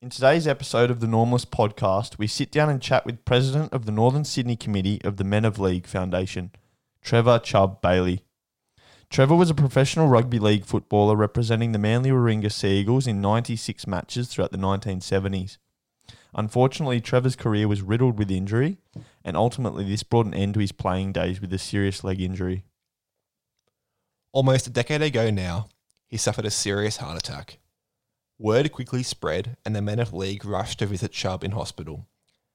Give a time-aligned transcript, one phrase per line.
[0.00, 3.84] In today's episode of the Normalist podcast, we sit down and chat with President of
[3.84, 6.52] the Northern Sydney Committee of the Men of League Foundation,
[7.02, 8.22] Trevor Chubb Bailey.
[9.10, 13.88] Trevor was a professional rugby league footballer representing the Manly Warringah Sea Eagles in 96
[13.88, 15.58] matches throughout the 1970s.
[16.32, 18.78] Unfortunately, Trevor's career was riddled with injury,
[19.24, 22.62] and ultimately, this brought an end to his playing days with a serious leg injury.
[24.30, 25.66] Almost a decade ago now,
[26.06, 27.58] he suffered a serious heart attack.
[28.38, 32.06] Word quickly spread, and the men of league rushed to visit Chubb in hospital,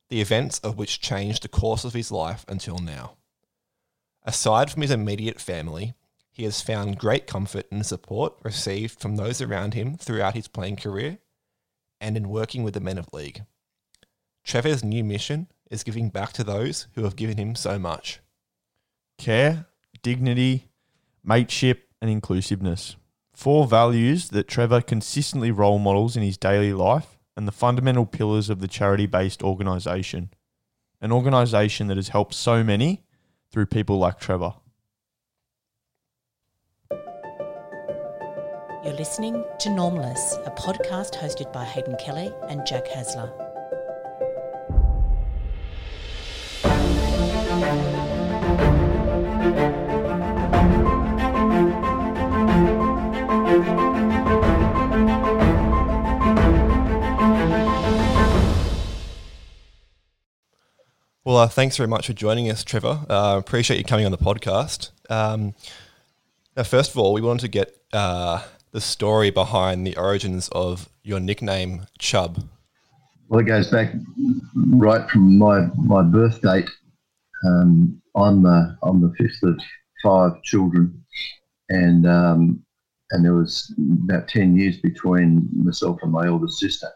[0.09, 3.18] the events of which changed the course of his life until now.
[4.23, 5.94] Aside from his immediate family,
[6.32, 10.78] he has found great comfort the support received from those around him throughout his playing
[10.78, 11.20] career
[12.00, 13.44] and in working with the men of league.
[14.44, 18.20] Trevor's new mission is giving back to those who have given him so much.
[19.18, 19.68] Care,
[20.02, 20.70] dignity,
[21.23, 22.95] mateship, and inclusiveness.
[23.34, 28.50] Four values that Trevor consistently role models in his daily life and the fundamental pillars
[28.50, 30.30] of the charity based organisation.
[31.02, 33.04] An organisation that has helped so many
[33.52, 34.54] through people like Trevor.
[38.84, 43.53] You're listening to Normalists, a podcast hosted by Hayden Kelly and Jack Hasler.
[61.26, 63.06] Well, uh, thanks very much for joining us, Trevor.
[63.10, 64.90] Uh, appreciate you coming on the podcast.
[65.10, 65.56] Um,
[66.58, 70.90] now, first of all, we wanted to get uh, the story behind the origins of
[71.02, 72.44] your nickname, Chub.
[73.30, 73.94] Well, it goes back
[74.68, 76.70] right from my, my birth date.
[77.48, 79.58] Um, I'm, uh, I'm the fifth of
[80.04, 81.06] five children,
[81.70, 82.62] and, um,
[83.12, 86.90] and there was about 10 years between myself and my older sister.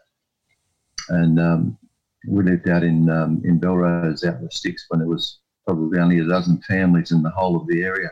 [1.08, 1.78] And um,
[2.26, 5.98] we lived out in um, in Belrose out in the sticks when there was probably
[5.98, 8.10] only a dozen families in the whole of the area.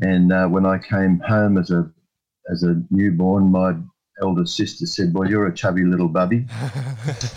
[0.00, 1.90] And uh, when I came home as a
[2.50, 3.74] as a newborn, my
[4.20, 6.46] elder sister said, "Well, you're a chubby little bubby,"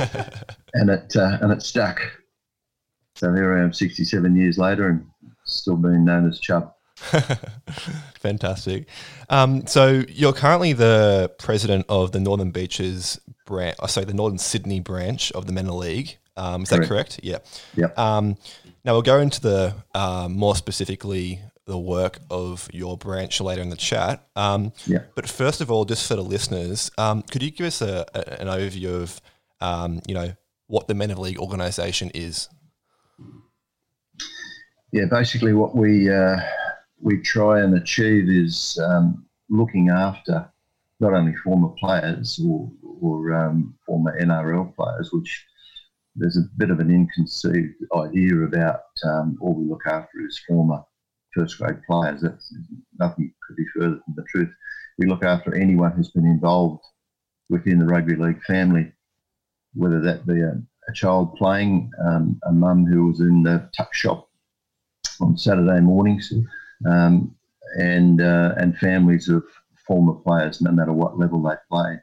[0.74, 2.00] and it uh, and it stuck.
[3.16, 5.06] So here I am, 67 years later, and
[5.46, 6.72] still being known as Chub.
[8.20, 8.88] Fantastic.
[9.30, 14.38] Um, so you're currently the president of the Northern Beaches branch, oh, sorry, the Northern
[14.38, 16.20] Sydney branch of the Men League.
[16.36, 17.20] Um, is that correct?
[17.24, 17.40] Yeah.
[17.76, 17.88] Yeah.
[17.98, 18.38] Um,
[18.86, 23.70] now we'll go into the uh, more specifically the work of your branch later in
[23.70, 24.28] the chat.
[24.36, 25.00] Um, Yeah.
[25.16, 28.42] But first of all, just for the listeners, um, could you give us a, a,
[28.42, 29.20] an overview of,
[29.62, 30.34] um, you know,
[30.68, 32.50] what the Men of League organisation is?
[34.92, 36.38] Yeah, basically what we uh,
[37.02, 40.50] we try and achieve is um, looking after
[41.00, 42.72] not only former players or,
[43.02, 45.46] or um, former NRL players, which
[46.16, 50.84] there's a bit of an inconceived idea about um, all we look after is former
[51.36, 52.22] first grade players.
[52.22, 52.54] That's
[53.00, 54.50] nothing could be further from the truth.
[54.98, 56.84] We look after anyone who's been involved
[57.50, 58.92] within the rugby league family,
[59.76, 60.60] whether that be a,
[60.90, 64.28] a child playing, um, a mum who was in the tuck shop
[65.22, 66.34] on Saturday mornings,
[66.88, 67.36] um,
[67.78, 69.44] and uh, and families of
[69.86, 72.00] former players, no matter what level they play,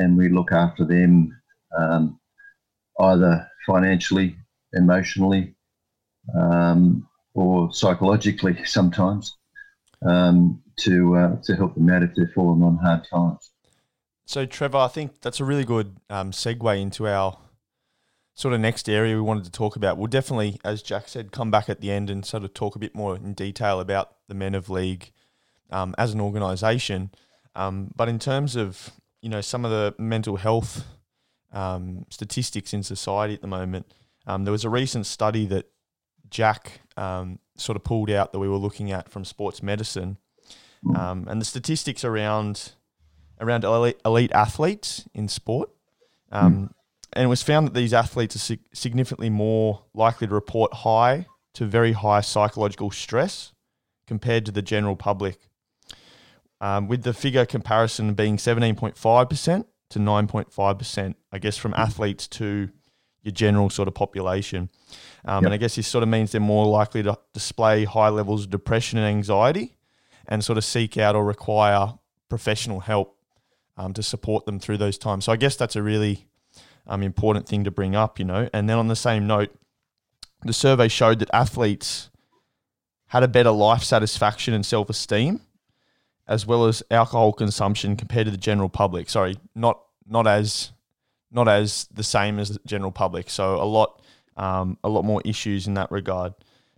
[0.00, 1.38] and we look after them
[1.78, 2.18] um,
[3.00, 4.36] either financially,
[4.72, 5.54] emotionally,
[6.34, 9.36] um, or psychologically sometimes
[10.06, 13.50] um, to uh, to help them out if they're falling on hard times.
[14.26, 17.36] So, Trevor, I think that's a really good um, segue into our
[18.34, 19.98] sort of next area we wanted to talk about.
[19.98, 22.78] We'll definitely, as Jack said, come back at the end and sort of talk a
[22.78, 25.10] bit more in detail about the Men of League
[25.70, 27.10] um, as an organisation.
[27.56, 30.84] Um, but in terms of you know some of the mental health
[31.52, 33.92] um, statistics in society at the moment,
[34.26, 35.70] um, there was a recent study that
[36.30, 40.18] Jack um, sort of pulled out that we were looking at from Sports Medicine,
[40.94, 42.72] um, and the statistics around
[43.40, 45.70] around elite, athletes in sport.
[46.30, 46.74] Um,
[47.12, 51.26] and it was found that these athletes are sig- significantly more likely to report high
[51.54, 53.52] to very high psychological stress
[54.06, 55.49] compared to the general public.
[56.60, 62.68] Um, with the figure comparison being 17.5% to 9.5%, I guess, from athletes to
[63.22, 64.70] your general sort of population.
[65.24, 68.44] Um, And I guess this sort of means they're more likely to display high levels
[68.44, 69.76] of depression and anxiety
[70.26, 71.94] and sort of seek out or require
[72.28, 73.16] professional help
[73.76, 75.24] um, to support them through those times.
[75.24, 76.26] So I guess that's a really
[76.86, 78.48] um, important thing to bring up, you know.
[78.52, 79.54] And then on the same note,
[80.42, 82.10] the survey showed that athletes
[83.08, 85.40] had a better life satisfaction and self esteem,
[86.30, 89.10] as well as alcohol consumption compared to the general public.
[89.10, 90.70] Sorry, not not as
[91.30, 93.28] not as the same as the general public.
[93.28, 94.00] So a lot,
[94.36, 96.34] um, a lot more issues in that regard.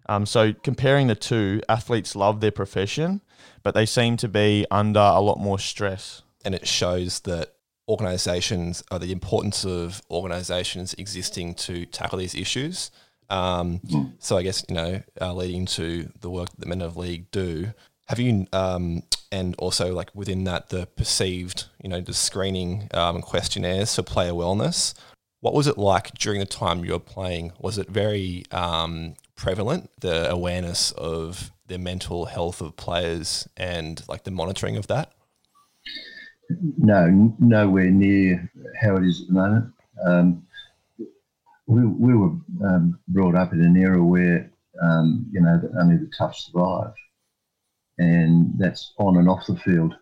[0.09, 3.21] Um, so comparing the two, athletes love their profession,
[3.63, 6.23] but they seem to be under a lot more stress.
[6.45, 7.55] And it shows that
[7.89, 12.91] organizations are the importance of organizations existing to tackle these issues.
[13.31, 13.81] Um,
[14.19, 17.31] so I guess you know, uh, leading to the work that the Men of League
[17.31, 17.73] do.
[18.13, 23.23] Have you, um, and also like within that, the perceived, you know, the screening um,
[23.23, 24.93] questionnaires for player wellness.
[25.41, 27.53] What was it like during the time you were playing?
[27.59, 34.25] Was it very um, prevalent, the awareness of the mental health of players and like
[34.25, 35.15] the monitoring of that?
[36.77, 39.73] No, nowhere near how it is at the moment.
[40.07, 40.47] Um,
[41.67, 46.11] we, we were um, brought up in an era where, um, you know, only the
[46.19, 46.93] tough survive.
[48.03, 49.95] And that's on and off the field.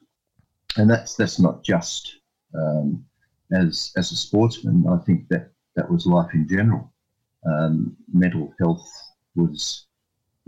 [0.76, 2.16] And that's that's not just
[2.54, 3.04] um,
[3.52, 4.86] as as a sportsman.
[4.88, 6.92] I think that that was life in general.
[7.46, 8.88] Um, mental health
[9.34, 9.86] was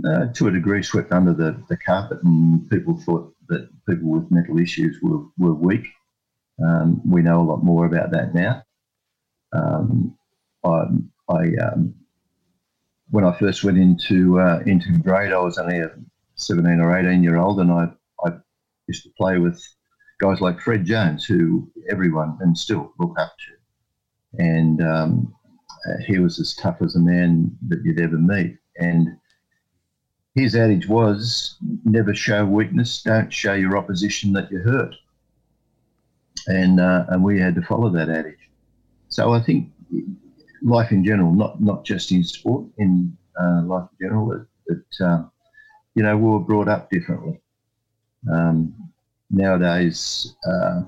[0.06, 4.31] uh, to a degree swept under the, the carpet, and people thought that people with
[4.31, 5.87] mental issues were, were weak.
[6.64, 8.62] Um, we know a lot more about that now.
[9.52, 10.16] Um,
[10.64, 10.84] I,
[11.28, 11.94] I um,
[13.10, 15.90] when I first went into uh, into grade, I was only a
[16.46, 17.88] 17 or 18 year old, and I,
[18.24, 18.32] I
[18.86, 19.62] used to play with
[20.20, 24.42] guys like Fred Jones, who everyone and still look up to.
[24.44, 25.34] And um,
[26.06, 28.56] he was as tough as a man that you'd ever meet.
[28.76, 29.16] And
[30.34, 34.94] his adage was never show weakness, don't show your opposition that you're hurt.
[36.46, 38.48] And, uh, and we had to follow that adage.
[39.08, 39.70] So I think
[40.62, 45.24] life in general, not, not just in sport, in uh, life in general, that, uh,
[45.94, 47.40] you know, we were brought up differently.
[48.32, 48.74] Um,
[49.30, 50.82] nowadays, uh,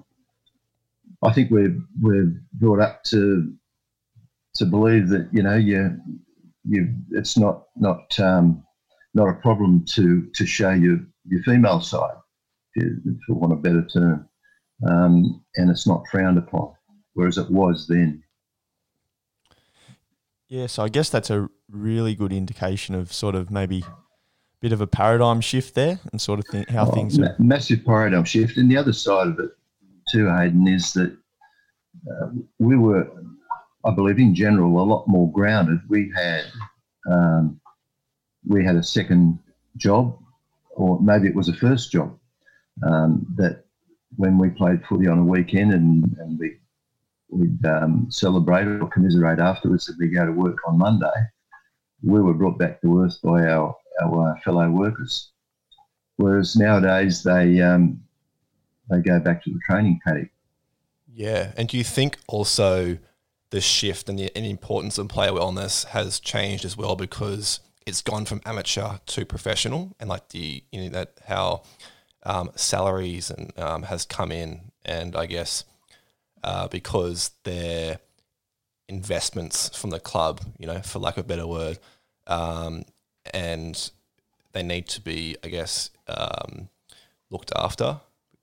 [1.22, 3.52] I think we're, we're brought up to
[4.54, 5.98] to believe that you know you
[6.64, 8.64] you it's not not um,
[9.14, 12.16] not a problem to to show your your female side,
[12.74, 14.28] if you, want a better term,
[14.86, 16.72] um, and it's not frowned upon,
[17.14, 18.22] whereas it was then.
[20.48, 23.82] Yeah, so I guess that's a really good indication of sort of maybe
[24.64, 27.36] bit of a paradigm shift there, and sort of think how Oh, things ma- are.
[27.38, 29.50] massive paradigm shift, and the other side of it
[30.10, 31.14] too, Hayden, is that
[32.10, 32.28] uh,
[32.58, 33.06] we were,
[33.84, 35.80] I believe, in general, a lot more grounded.
[35.90, 36.44] We had
[37.10, 37.60] um,
[38.46, 39.38] we had a second
[39.76, 40.18] job,
[40.70, 42.18] or maybe it was a first job.
[42.86, 43.66] Um, that
[44.16, 46.56] when we played footy on a weekend and, and we
[47.28, 51.18] we'd um, celebrate or commiserate afterwards that we go to work on Monday,
[52.02, 55.30] we were brought back to earth by our our uh, fellow workers.
[56.16, 58.00] Whereas nowadays they um,
[58.90, 60.28] they go back to the training paddock.
[61.12, 62.98] Yeah, and do you think also
[63.50, 68.02] the shift and the and importance of player wellness has changed as well because it's
[68.02, 71.62] gone from amateur to professional, and like the you know that how
[72.24, 75.64] um, salaries and um, has come in, and I guess
[76.42, 77.98] uh, because they're
[78.88, 81.78] investments from the club, you know, for lack of a better word,
[82.26, 82.84] um,
[83.32, 83.90] and
[84.52, 86.68] they need to be, I guess, um,
[87.30, 88.00] looked after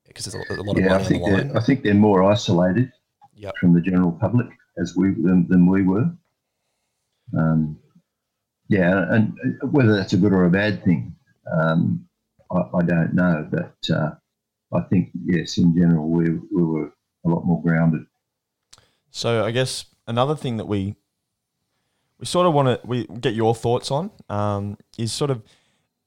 [0.07, 1.57] because there's a, a lot of Yeah, I money on think the line.
[1.57, 2.91] I think they're more isolated
[3.35, 3.53] Yep.
[3.59, 4.47] from the general public
[4.77, 6.11] as we than, than we were.
[7.35, 7.79] Um,
[8.67, 9.33] yeah, and
[9.71, 11.15] whether that's a good or a bad thing,
[11.51, 12.07] um,
[12.51, 13.47] I, I don't know.
[13.49, 14.11] But uh,
[14.73, 16.93] I think yes, in general, we we were
[17.25, 18.05] a lot more grounded.
[19.09, 20.95] So I guess another thing that we
[22.21, 25.41] we sort of want to we get your thoughts on um, is sort of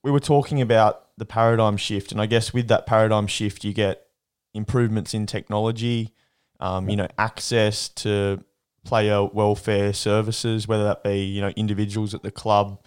[0.03, 3.73] we were talking about the paradigm shift, and I guess with that paradigm shift, you
[3.73, 4.07] get
[4.55, 6.15] improvements in technology,
[6.61, 8.43] um, you know, access to
[8.85, 12.81] player welfare services, whether that be you know individuals at the club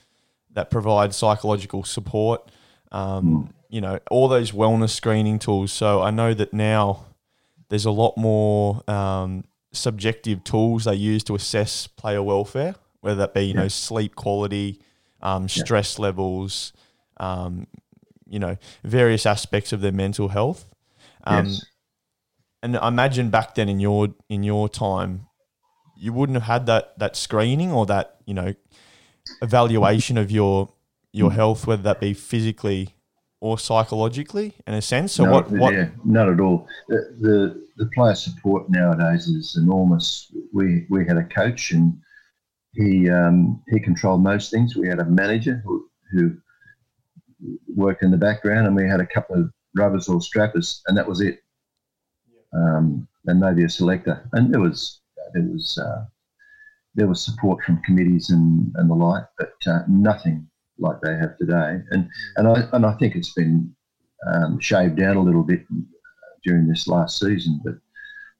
[0.53, 2.49] that provide psychological support,
[2.91, 5.71] um, you know, all those wellness screening tools.
[5.71, 7.05] So I know that now
[7.69, 9.43] there's a lot more um,
[9.73, 12.75] subjective tools they use to assess player welfare,
[13.07, 14.81] whether that be you know sleep quality,
[15.21, 16.73] um, stress levels,
[17.21, 17.65] um,
[18.27, 20.65] you know various aspects of their mental health.
[21.23, 21.65] Um, yes.
[22.61, 25.27] And I imagine back then in your in your time,
[25.95, 28.53] you wouldn't have had that that screening or that you know
[29.41, 30.69] evaluation of your
[31.13, 32.89] your health, whether that be physically
[33.39, 35.13] or psychologically, in a sense.
[35.13, 36.67] So no, what what yeah, not at all.
[36.89, 40.29] The, the the player support nowadays is enormous.
[40.51, 42.01] We we had a coach and
[42.77, 44.75] he um, he controlled most things.
[44.75, 46.37] We had a manager who, who
[47.75, 51.07] worked in the background, and we had a couple of rubbers or strappers, and that
[51.07, 51.39] was it.
[52.53, 55.01] Um, and maybe a selector, and there was
[55.33, 56.05] there was uh,
[56.93, 61.35] there was support from committees and, and the like, but uh, nothing like they have
[61.37, 61.79] today.
[61.89, 62.07] And
[62.37, 63.75] and I and I think it's been
[64.31, 65.65] um, shaved down a little bit
[66.45, 67.75] during this last season, but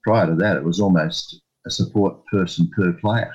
[0.04, 3.32] prior to that, it was almost a support person per player.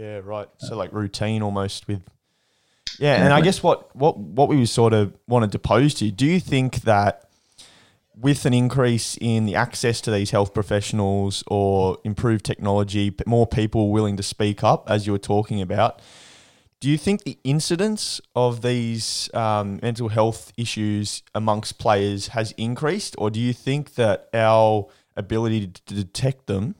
[0.00, 0.48] Yeah, right.
[0.56, 2.02] So like routine almost with.
[2.98, 6.10] Yeah, and I guess what what what we sort of wanted to pose to you.
[6.10, 7.28] Do you think that
[8.16, 13.90] with an increase in the access to these health professionals or improved technology, more people
[13.90, 16.00] willing to speak up, as you were talking about,
[16.80, 23.14] do you think the incidence of these um, mental health issues amongst players has increased,
[23.18, 26.74] or do you think that our ability to detect them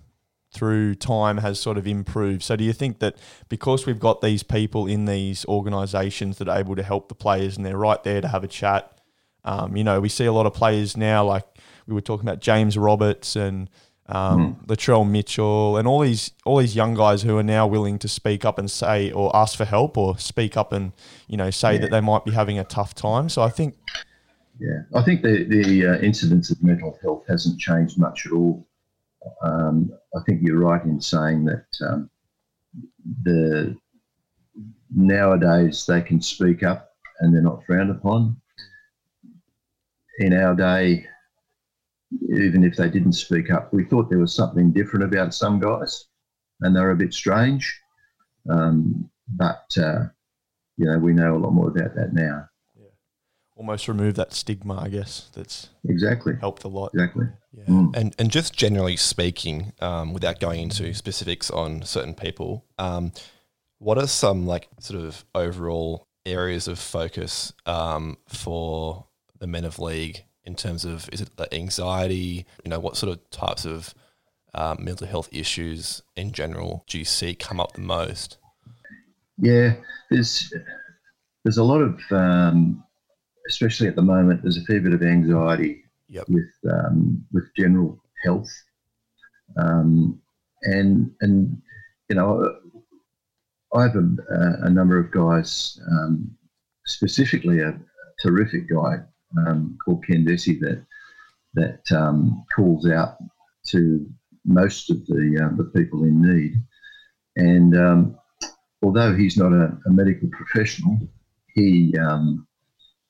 [0.52, 2.42] through time has sort of improved.
[2.42, 3.16] So do you think that
[3.48, 7.56] because we've got these people in these organisations that are able to help the players
[7.56, 9.00] and they're right there to have a chat,
[9.44, 11.44] um, you know, we see a lot of players now, like
[11.86, 13.70] we were talking about James Roberts and
[14.06, 14.66] um, mm.
[14.66, 18.44] Latrell Mitchell and all these all these young guys who are now willing to speak
[18.44, 20.92] up and say or ask for help or speak up and
[21.28, 21.78] you know say yeah.
[21.78, 23.28] that they might be having a tough time.
[23.28, 23.76] So I think.
[24.58, 28.66] Yeah, I think the the uh, incidence of mental health hasn't changed much at all
[29.42, 32.10] um, I think you're right in saying that um,
[33.22, 33.76] the
[34.94, 38.40] nowadays they can speak up and they're not frowned upon.
[40.18, 41.06] In our day,
[42.30, 46.06] even if they didn't speak up, we thought there was something different about some guys,
[46.60, 47.80] and they're a bit strange.
[48.48, 50.04] Um, but uh,
[50.76, 52.49] you know, we know a lot more about that now.
[53.60, 55.30] Yeah, almost remove that stigma, I guess.
[55.34, 56.92] That's exactly helped a lot.
[56.94, 57.26] Exactly.
[57.52, 57.64] Yeah.
[57.64, 57.96] Mm.
[57.96, 63.12] And and just generally speaking, um, without going into specifics on certain people, um,
[63.78, 69.06] what are some like sort of overall areas of focus um, for
[69.38, 72.46] the men of league in terms of is it like anxiety?
[72.64, 73.94] You know, what sort of types of
[74.54, 78.38] um, mental health issues in general do you see come up the most?
[79.38, 79.74] Yeah,
[80.10, 80.52] there's
[81.44, 82.84] there's a lot of, um,
[83.50, 86.24] especially at the moment, there's a fair bit of anxiety yep.
[86.28, 88.50] with um, with general health,
[89.56, 90.20] um,
[90.62, 91.60] and and
[92.08, 92.56] you know,
[93.74, 94.06] I have a,
[94.62, 96.30] a number of guys, um,
[96.86, 97.78] specifically a,
[98.22, 98.96] terrific guy
[99.46, 100.84] um, called Ken Desi that
[101.54, 103.16] that um, calls out
[103.68, 104.06] to
[104.44, 106.54] most of the uh, the people in need,
[107.36, 108.18] and um,
[108.82, 110.98] although he's not a, a medical professional,
[111.54, 112.46] he um,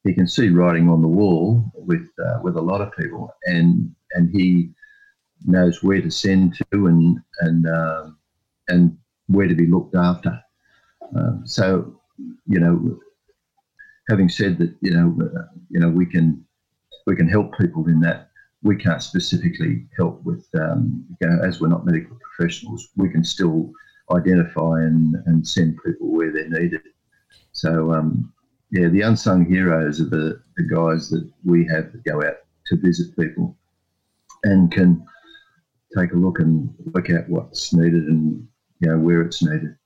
[0.04, 3.94] he can see writing on the wall with uh, with a lot of people, and
[4.12, 4.70] and he
[5.46, 8.18] knows where to send to and and um,
[8.68, 10.40] and where to be looked after.
[11.16, 12.00] Um, so,
[12.46, 12.98] you know,
[14.08, 16.44] having said that, you know, uh, you know, we can
[17.06, 18.30] we can help people in that.
[18.62, 23.24] We can't specifically help with, um, you know, as we're not medical professionals, we can
[23.24, 23.72] still
[24.12, 26.82] identify and, and send people where they're needed.
[27.52, 28.32] So, um,
[28.72, 32.36] yeah, the unsung heroes are the, the guys that we have that go out
[32.66, 33.56] to visit people
[34.44, 35.04] and can
[35.96, 38.46] take a look and work out what's needed and
[38.78, 39.76] you know where it's needed.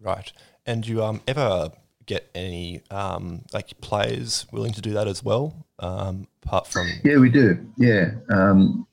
[0.00, 0.32] Right.
[0.64, 1.72] And you um ever
[2.06, 5.66] get any um like players willing to do that as well?
[5.80, 7.66] Um, apart from yeah, we do.
[7.76, 8.86] Yeah, um,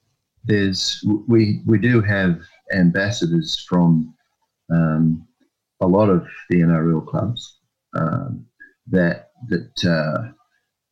[0.46, 2.41] there's we we do have
[2.74, 4.13] ambassadors from
[4.74, 5.27] um,
[5.82, 7.60] a lot of the NRL clubs
[7.96, 8.46] um,
[8.88, 10.32] that that uh,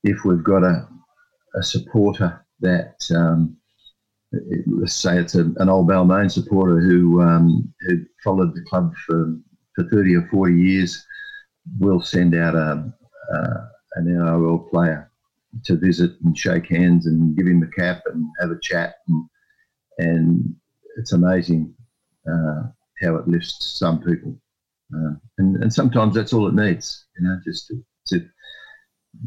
[0.03, 0.87] if we've got a,
[1.55, 3.57] a supporter that um,
[4.67, 9.35] let's say it's a, an old Balmain supporter who um, who followed the club for,
[9.75, 11.05] for 30 or 40 years,
[11.79, 12.93] we'll send out a,
[13.95, 15.09] an NRL player
[15.63, 19.29] to visit and shake hands and give him the cap and have a chat and
[19.97, 20.55] and
[20.97, 21.73] it's amazing
[22.29, 22.63] uh,
[23.01, 24.37] how it lifts some people
[24.93, 28.27] uh, and, and sometimes that's all it needs you know just to, to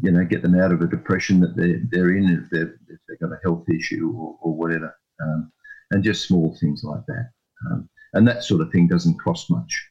[0.01, 2.99] you know, get them out of a depression that they're, they're in if they've, if
[3.07, 4.95] they've got a health issue or, or whatever.
[5.21, 5.51] Um,
[5.91, 7.31] and just small things like that.
[7.69, 9.89] Um, and that sort of thing doesn't cost much.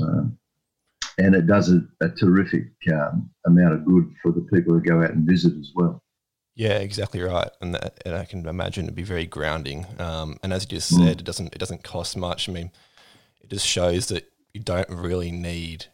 [0.00, 0.38] Um,
[1.18, 5.02] and it does a, a terrific um, amount of good for the people who go
[5.02, 6.02] out and visit as well.
[6.54, 9.86] Yeah, exactly right, and, that, and I can imagine it'd be very grounding.
[10.00, 11.04] Um, and as you just mm.
[11.04, 12.48] said, it doesn't it doesn't cost much.
[12.48, 12.72] I mean,
[13.40, 15.86] it just shows that you don't really need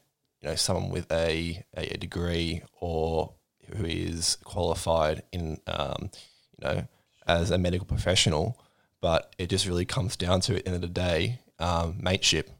[0.44, 3.32] you know someone with a, a degree or
[3.74, 6.10] who is qualified in um,
[6.58, 6.86] you know
[7.26, 8.60] as a medical professional,
[9.00, 12.50] but it just really comes down to at the end of the day um, mateship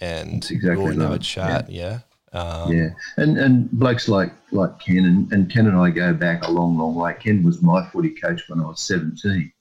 [0.00, 1.20] and exactly you'll right.
[1.22, 2.00] chat, yeah.
[2.34, 2.40] Yeah.
[2.40, 2.88] Um, yeah,
[3.18, 6.76] and and blokes like like Ken and, and Ken and I go back a long,
[6.76, 7.14] long way.
[7.20, 9.52] Ken was my footy coach when I was seventeen,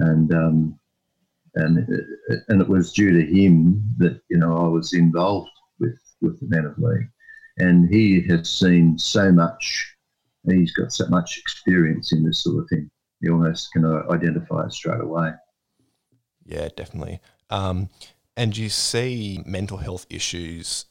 [0.00, 0.78] and um,
[1.54, 1.86] and
[2.48, 5.50] and it was due to him that you know I was involved
[6.20, 7.08] with the of League,
[7.58, 9.94] and he has seen so much.
[10.48, 12.90] He's got so much experience in this sort of thing.
[13.20, 15.32] He almost can identify it straight away.
[16.46, 17.20] Yeah, definitely.
[17.50, 17.90] Um,
[18.36, 20.86] and you see mental health issues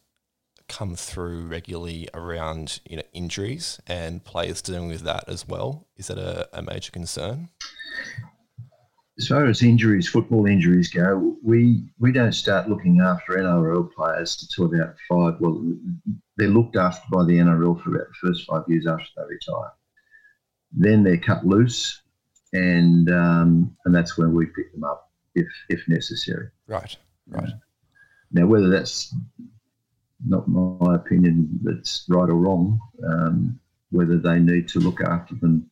[0.68, 5.88] come through regularly around you know injuries and players dealing with that as well.
[5.98, 7.50] Is that a, a major concern?
[9.20, 14.42] As far as injuries, football injuries go, we we don't start looking after NRL players
[14.42, 15.36] until about five.
[15.42, 15.62] Well,
[16.38, 19.72] they're looked after by the NRL for about the first five years after they retire.
[20.72, 22.02] Then they're cut loose,
[22.54, 26.48] and um, and that's when we pick them up if if necessary.
[26.68, 26.96] Right,
[27.28, 27.52] right.
[28.32, 29.14] Now, whether that's
[30.26, 32.80] not my opinion, that's right or wrong.
[33.06, 33.60] Um,
[33.92, 35.70] whether they need to look after them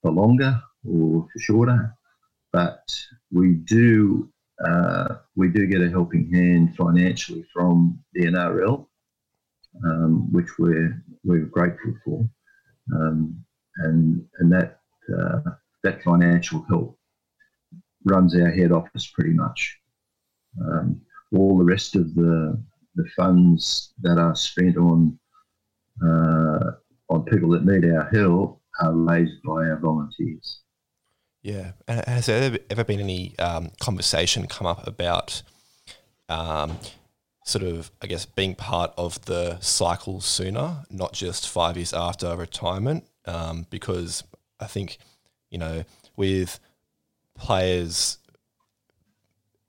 [0.00, 1.94] for longer or for shorter,
[2.52, 2.88] but
[3.30, 4.28] we do
[4.64, 8.86] uh, we do get a helping hand financially from the NRL,
[9.84, 12.28] um, which we're we're grateful for,
[12.94, 13.44] um,
[13.78, 14.80] and and that
[15.18, 15.40] uh,
[15.82, 16.98] that financial help
[18.04, 19.78] runs our head office pretty much.
[20.60, 21.00] Um,
[21.34, 22.62] all the rest of the
[22.94, 25.18] the funds that are spent on
[26.04, 26.72] uh,
[27.08, 30.61] on people that need our help are raised by our volunteers.
[31.42, 35.42] Yeah, and has there ever been any um, conversation come up about
[36.28, 36.78] um,
[37.44, 42.36] sort of, I guess, being part of the cycle sooner, not just five years after
[42.36, 43.04] retirement?
[43.26, 44.22] Um, because
[44.60, 44.98] I think,
[45.50, 45.84] you know,
[46.16, 46.60] with
[47.36, 48.18] players,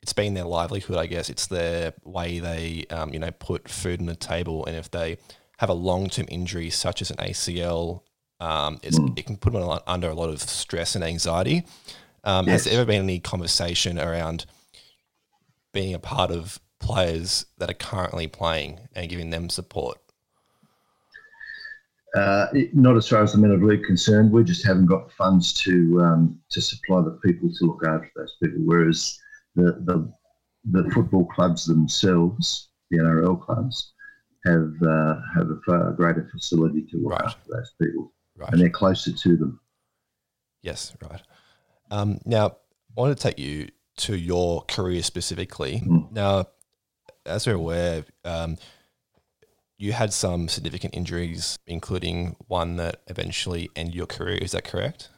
[0.03, 1.27] it's been their livelihood, I guess.
[1.27, 4.63] It's their way they, um, you know, put food on the table.
[4.65, 5.17] And if they
[5.57, 8.01] have a long term injury, such as an ACL,
[8.43, 9.17] um, mm.
[9.17, 11.63] It can put them under a lot of stress and anxiety.
[12.25, 12.53] Um, yes.
[12.53, 14.45] Has there ever been any conversation around
[15.71, 19.97] being a part of players that are currently playing and giving them support?
[22.15, 24.31] Uh, not as far as the men of league concerned.
[24.31, 28.11] We just haven't got the funds to um, to supply the people to look after
[28.15, 28.61] those people.
[28.65, 29.17] Whereas
[29.55, 30.13] the the,
[30.65, 33.93] the football clubs themselves, the NRL clubs,
[34.45, 37.23] have uh, have a far greater facility to look right.
[37.23, 38.53] after those people right.
[38.53, 39.59] and they're closer to them.
[40.61, 41.21] Yes, right.
[41.91, 42.57] Um, now,
[42.97, 45.81] I want to take you to your career specifically.
[45.85, 46.11] Mm.
[46.11, 46.45] Now,
[47.25, 48.57] as we're aware, um,
[49.77, 54.37] you had some significant injuries, including one that eventually ended your career.
[54.37, 55.09] Is that correct?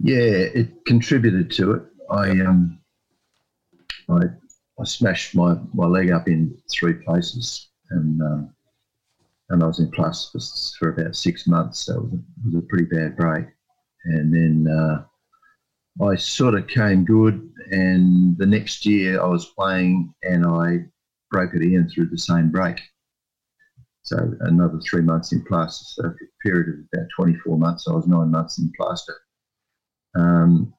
[0.00, 1.82] Yeah, it contributed to it.
[2.10, 2.78] I um,
[4.10, 4.24] I,
[4.78, 8.54] I smashed my, my leg up in three places, and um,
[9.50, 10.38] and I was in plaster
[10.78, 11.80] for about six months.
[11.80, 13.46] So it was a, pretty bad break.
[14.04, 15.04] And then uh,
[16.04, 17.50] I sort of came good.
[17.70, 20.86] And the next year I was playing and I
[21.30, 22.80] broke it in through the same break.
[24.02, 25.84] So another three months in plaster.
[25.86, 29.16] So for a period of about 24 months, I was nine months in plaster.
[30.16, 30.72] Um,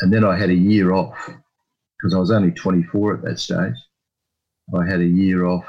[0.00, 3.74] and then I had a year off because I was only 24 at that stage.
[4.74, 5.66] I had a year off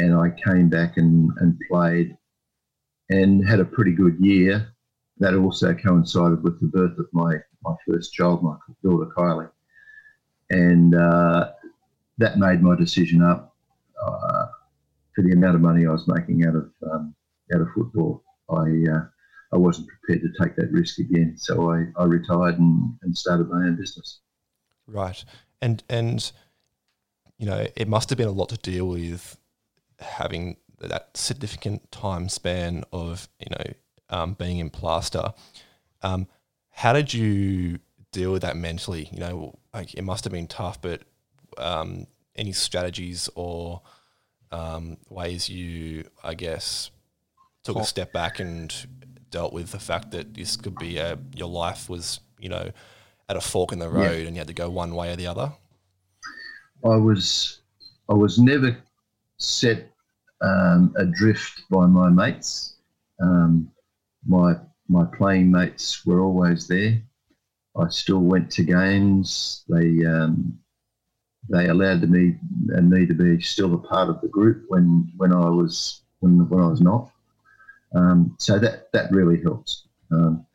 [0.00, 2.16] and I came back and, and played
[3.10, 4.72] and had a pretty good year.
[5.18, 9.50] That also coincided with the birth of my, my first child, my daughter Kylie.
[10.48, 11.50] And uh,
[12.16, 13.54] that made my decision up
[14.02, 14.46] uh,
[15.14, 17.14] for the amount of money I was making out of um,
[17.54, 18.24] out of football.
[18.48, 19.04] I uh,
[19.52, 23.50] I wasn't prepared to take that risk again, so I, I retired and, and started
[23.50, 24.20] my own business.
[24.86, 25.22] Right,
[25.60, 26.32] and and
[27.38, 29.36] you know it must have been a lot to deal with
[30.00, 33.72] having that significant time span of you know
[34.08, 35.32] um, being in plaster.
[36.02, 36.26] Um,
[36.70, 37.78] how did you
[38.12, 39.08] deal with that mentally?
[39.12, 41.02] You know, like it must have been tough, but
[41.58, 43.82] um, any strategies or
[44.50, 46.90] um, ways you, I guess,
[47.62, 48.74] took a step back and
[49.30, 52.70] dealt with the fact that this could be a your life was you know
[53.28, 54.26] at a fork in the road yeah.
[54.26, 55.52] and you had to go one way or the other.
[56.84, 57.60] I was
[58.08, 58.76] I was never
[59.40, 59.90] set
[60.42, 62.76] um, adrift by my mates.
[63.22, 63.70] Um,
[64.26, 64.54] my
[64.88, 67.00] my playing mates were always there.
[67.76, 69.64] I still went to games.
[69.68, 70.58] They um,
[71.48, 72.36] they allowed me
[72.68, 76.48] and me to be still a part of the group when when I was when
[76.48, 77.10] when I was not.
[77.94, 79.86] Um, so that that really helps.
[80.12, 80.46] Um,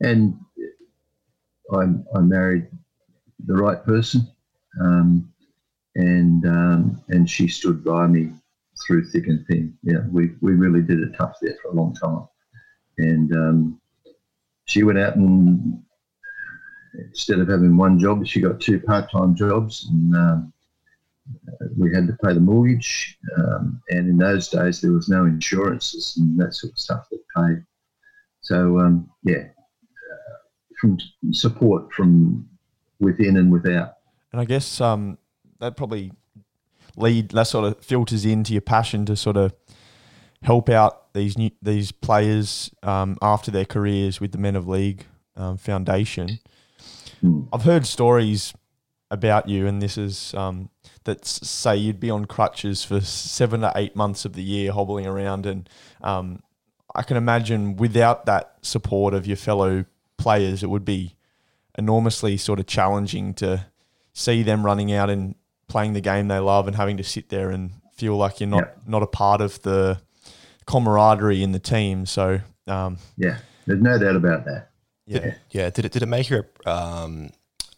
[0.00, 0.38] and
[1.72, 1.84] I
[2.16, 2.68] I married
[3.46, 4.26] the right person,
[4.80, 5.32] um,
[5.96, 8.32] and um, and she stood by me
[8.86, 9.76] through thick and thin.
[9.82, 12.26] Yeah, we, we really did it tough there for a long time.
[12.98, 13.80] And um,
[14.66, 15.82] she went out and
[16.98, 20.52] instead of having one job, she got two part-time jobs, and um,
[21.76, 23.18] we had to pay the mortgage.
[23.36, 27.20] Um, and in those days, there was no insurances and that sort of stuff that
[27.36, 27.64] paid.
[28.40, 30.36] So um, yeah, uh,
[30.80, 30.98] from
[31.32, 32.48] support from
[33.00, 33.94] within and without.
[34.32, 35.18] And I guess um,
[35.64, 36.12] that probably
[36.96, 39.52] lead that sort of filters into your passion to sort of
[40.42, 45.06] help out these new these players um, after their careers with the Men of League
[45.36, 46.38] um, Foundation.
[47.22, 47.48] Mm.
[47.52, 48.52] I've heard stories
[49.10, 50.68] about you, and this is um,
[51.04, 55.06] that say you'd be on crutches for seven to eight months of the year, hobbling
[55.06, 55.68] around, and
[56.02, 56.42] um,
[56.94, 59.86] I can imagine without that support of your fellow
[60.18, 61.16] players, it would be
[61.76, 63.66] enormously sort of challenging to
[64.12, 65.34] see them running out and
[65.68, 68.86] playing the game they love and having to sit there and feel like you're not
[68.88, 70.00] not a part of the
[70.66, 72.06] camaraderie in the team.
[72.06, 74.70] So um, Yeah, there's no doubt about that.
[75.06, 75.70] yeah, Yeah.
[75.70, 77.30] Did it did it make you, um,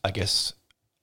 [0.04, 0.52] I guess,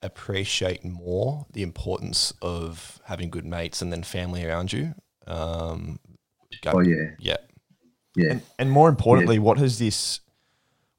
[0.01, 4.95] appreciate more the importance of having good mates and then family around you?
[5.27, 5.99] Um,
[6.61, 7.37] go- Oh yeah, yeah.
[8.15, 8.31] yeah.
[8.31, 10.19] and, and more importantly, what has this?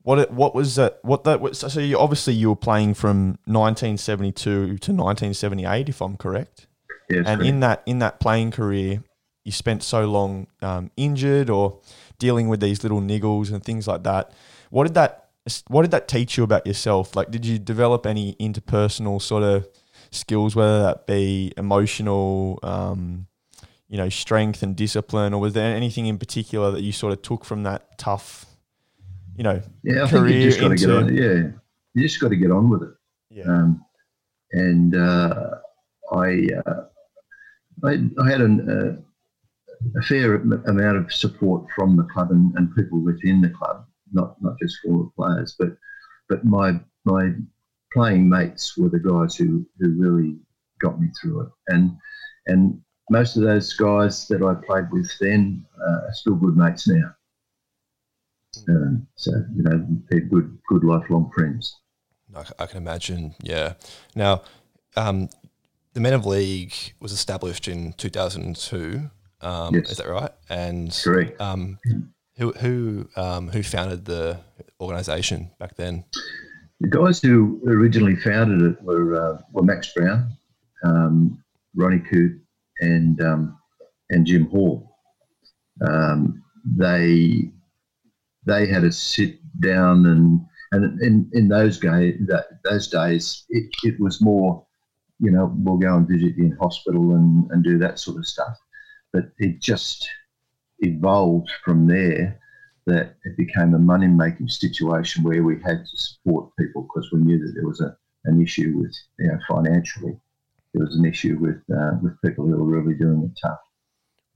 [0.05, 0.99] What it, what was that?
[1.03, 1.59] What that was?
[1.59, 6.67] So you obviously you were playing from 1972 to 1978, if I'm correct.
[7.11, 9.03] yeah and in that in that playing career,
[9.45, 11.81] you spent so long um, injured or
[12.19, 14.31] dealing with these little niggles and things like that.
[14.71, 15.31] What did that
[15.69, 17.17] What did that teach you about yourself?
[17.17, 19.67] Like, did you develop any interpersonal sort of
[20.11, 23.27] skills, whether that be emotional, um,
[23.89, 27.23] you know, strength and discipline, or was there anything in particular that you sort of
[27.23, 28.47] took from that tough,
[29.37, 31.15] you know, yeah, I think you just got to get into- on.
[31.15, 31.51] Yeah,
[31.95, 32.95] you just got to get on with it.
[33.31, 33.85] yeah, Um,
[34.53, 35.51] and uh,
[36.13, 36.85] I, uh,
[37.85, 42.75] I, I had an, uh, a fair amount of support from the club and, and
[42.75, 45.77] people within the club, not not just former players, but
[46.29, 47.33] but my my
[47.93, 50.37] playing mates were the guys who, who really
[50.81, 51.49] got me through it.
[51.69, 51.97] And
[52.47, 56.89] and most of those guys that I played with then uh, are still good mates
[56.89, 57.15] now.
[58.69, 61.77] Um, so you know they're good good lifelong friends.
[62.59, 63.35] I, can imagine.
[63.43, 63.75] Yeah.
[64.17, 64.43] Now,
[64.97, 65.29] um,
[65.93, 69.11] the Men of League was established in 2002.
[69.41, 69.91] Um, Yes.
[69.91, 70.33] Is that right?
[70.49, 71.41] And Correct.
[71.41, 71.79] um,
[72.37, 74.41] who who um, who founded the
[74.81, 76.05] organisation back then?
[76.81, 80.33] The guys who originally founded it were uh, were Max Brown,
[80.83, 81.43] um,
[81.77, 82.41] Ronnie Coote,
[82.81, 83.59] and um,
[84.11, 84.97] and Jim Hall.
[85.87, 87.51] Um, they
[88.47, 90.41] they had to sit down and
[90.73, 94.67] and in, in those days that those days it, it was more
[95.21, 98.57] you know we'll go and visit in hospital and, and do that sort of stuff
[99.13, 100.09] but it just
[100.81, 102.41] evolved from there
[102.87, 107.21] that it became a money making situation where we had to support people because we
[107.21, 110.17] knew that there was a, an issue with, you know, financially.
[110.75, 113.61] There was an issue with uh, with people who were really doing it tough.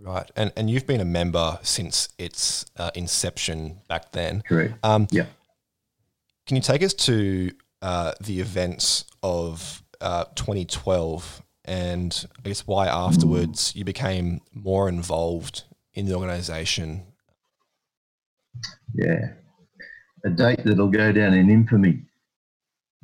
[0.01, 0.31] Right.
[0.37, 4.43] And and you've been a member since its uh, inception back then.
[4.43, 4.75] Correct.
[4.83, 5.27] Um, Yeah.
[6.47, 7.51] Can you take us to
[7.83, 15.65] uh, the events of uh, 2012 and I guess why afterwards you became more involved
[15.93, 17.03] in the organisation?
[18.95, 19.33] Yeah.
[20.25, 22.05] A date that'll go down in infamy.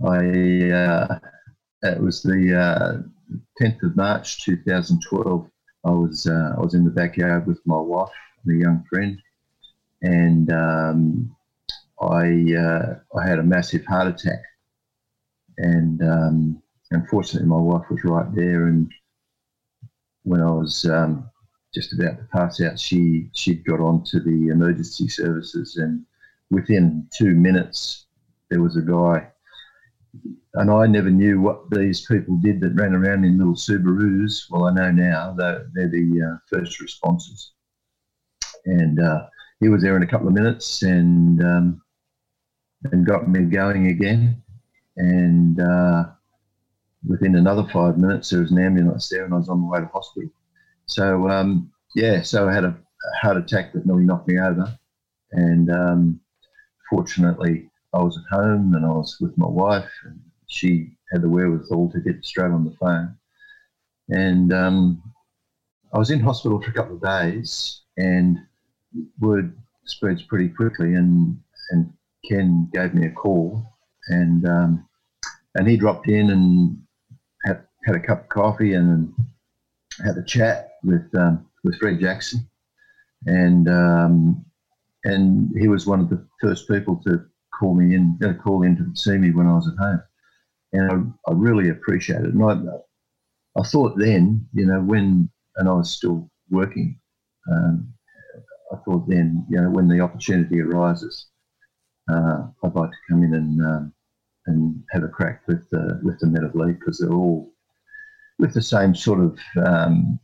[0.02, 1.18] I uh,
[1.82, 3.02] it was the uh,
[3.60, 5.50] 10th of March 2012.
[5.84, 8.10] I was uh, I was in the backyard with my wife
[8.44, 9.20] and a young friend,
[10.02, 11.36] and um,
[12.00, 14.42] I uh, I had a massive heart attack,
[15.58, 18.90] and um, unfortunately my wife was right there, and
[20.22, 21.28] when I was um,
[21.74, 26.04] just about to pass out, she she'd got on to the emergency services, and
[26.50, 28.06] within two minutes
[28.50, 29.28] there was a guy,
[30.54, 34.50] and I never knew what these people did that ran around in little Subarus.
[34.50, 37.52] Well, I know now that they're the uh, first responses,
[38.66, 39.26] and uh,
[39.60, 41.82] he was there in a couple of minutes and um,
[42.92, 44.42] and got me going again,
[44.96, 45.60] and.
[45.60, 46.04] Uh,
[47.06, 49.80] Within another five minutes, there was an ambulance there, and I was on my way
[49.80, 50.30] to hospital.
[50.86, 54.74] So um, yeah, so I had a, a heart attack that nearly knocked me over,
[55.32, 56.20] and um,
[56.88, 61.28] fortunately, I was at home and I was with my wife, and she had the
[61.28, 63.16] wherewithal to get straight on the phone,
[64.10, 65.02] and um,
[65.92, 68.38] I was in hospital for a couple of days, and
[69.20, 71.38] word spreads pretty quickly, and
[71.70, 71.92] and
[72.28, 73.64] Ken gave me a call,
[74.08, 74.88] and um,
[75.54, 76.76] and he dropped in and
[77.44, 79.14] had had a cup of coffee and
[80.04, 82.48] had a chat with um, with Fred Jackson,
[83.26, 84.44] and um,
[85.04, 87.24] and he was one of the first people to
[87.58, 90.02] call me in, uh, call in to see me when I was at home,
[90.72, 92.34] and I, I really appreciated it.
[92.34, 96.98] And I, I thought then, you know, when and I was still working,
[97.50, 97.92] um,
[98.72, 101.28] I thought then, you know, when the opportunity arises,
[102.10, 103.92] uh, I'd like to come in and um,
[104.46, 107.52] and have a crack with the with the Men of League because they're all
[108.38, 110.18] with the same sort of um,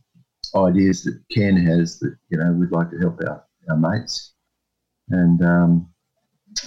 [0.55, 4.33] ideas that Ken has that you know we'd like to help our, our mates.
[5.09, 5.90] And um,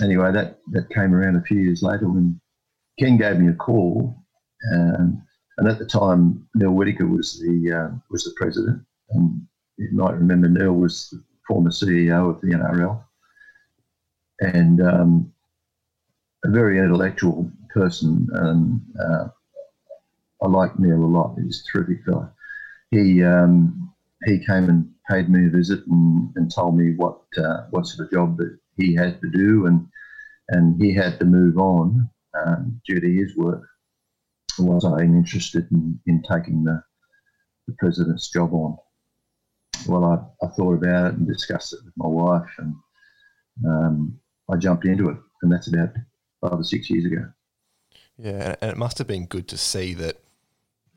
[0.02, 2.40] anyway, that that came around a few years later when
[2.98, 4.16] Ken gave me a call,
[4.72, 5.22] um,
[5.58, 9.40] and at the time Neil Whittaker was the uh, was the president, and
[9.76, 13.02] you might remember Neil was the former CEO of the NRL,
[14.40, 15.32] and um,
[16.44, 18.28] a very intellectual person.
[18.32, 19.28] And uh,
[20.42, 21.36] I like Neil a lot.
[21.42, 22.30] He's a terrific fellow.
[22.90, 23.92] He um,
[24.24, 28.06] he came and paid me a visit and, and told me what uh, what sort
[28.06, 29.86] of job that he had to do and
[30.48, 32.08] and he had to move on
[32.44, 33.62] um, due to his work.
[34.58, 36.82] Was I interested in, in taking the,
[37.66, 38.76] the president's job on?
[39.88, 42.74] Well, I, I thought about it and discussed it with my wife, and
[43.66, 44.18] um,
[44.50, 45.90] I jumped into it, and that's about
[46.40, 47.26] five or six years ago.
[48.16, 50.20] Yeah, and it must have been good to see that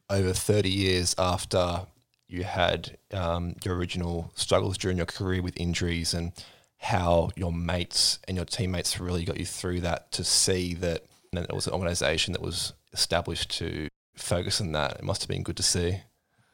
[0.09, 1.87] over 30 years after
[2.27, 6.31] you had um, your original struggles during your career with injuries and
[6.79, 11.53] how your mates and your teammates really got you through that to see that it
[11.53, 14.93] was an organization that was established to focus on that.
[14.93, 15.99] It must have been good to see.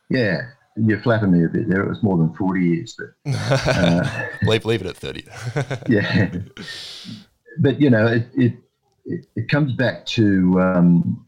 [0.10, 0.42] Yeah,
[0.76, 1.84] you flatter me a bit there.
[1.84, 3.32] It was more than 40 years, but
[3.68, 5.26] uh, leave, leave it at 30.
[5.88, 6.32] yeah.
[7.60, 8.54] But, you know, it, it,
[9.06, 11.26] it, it comes back to um,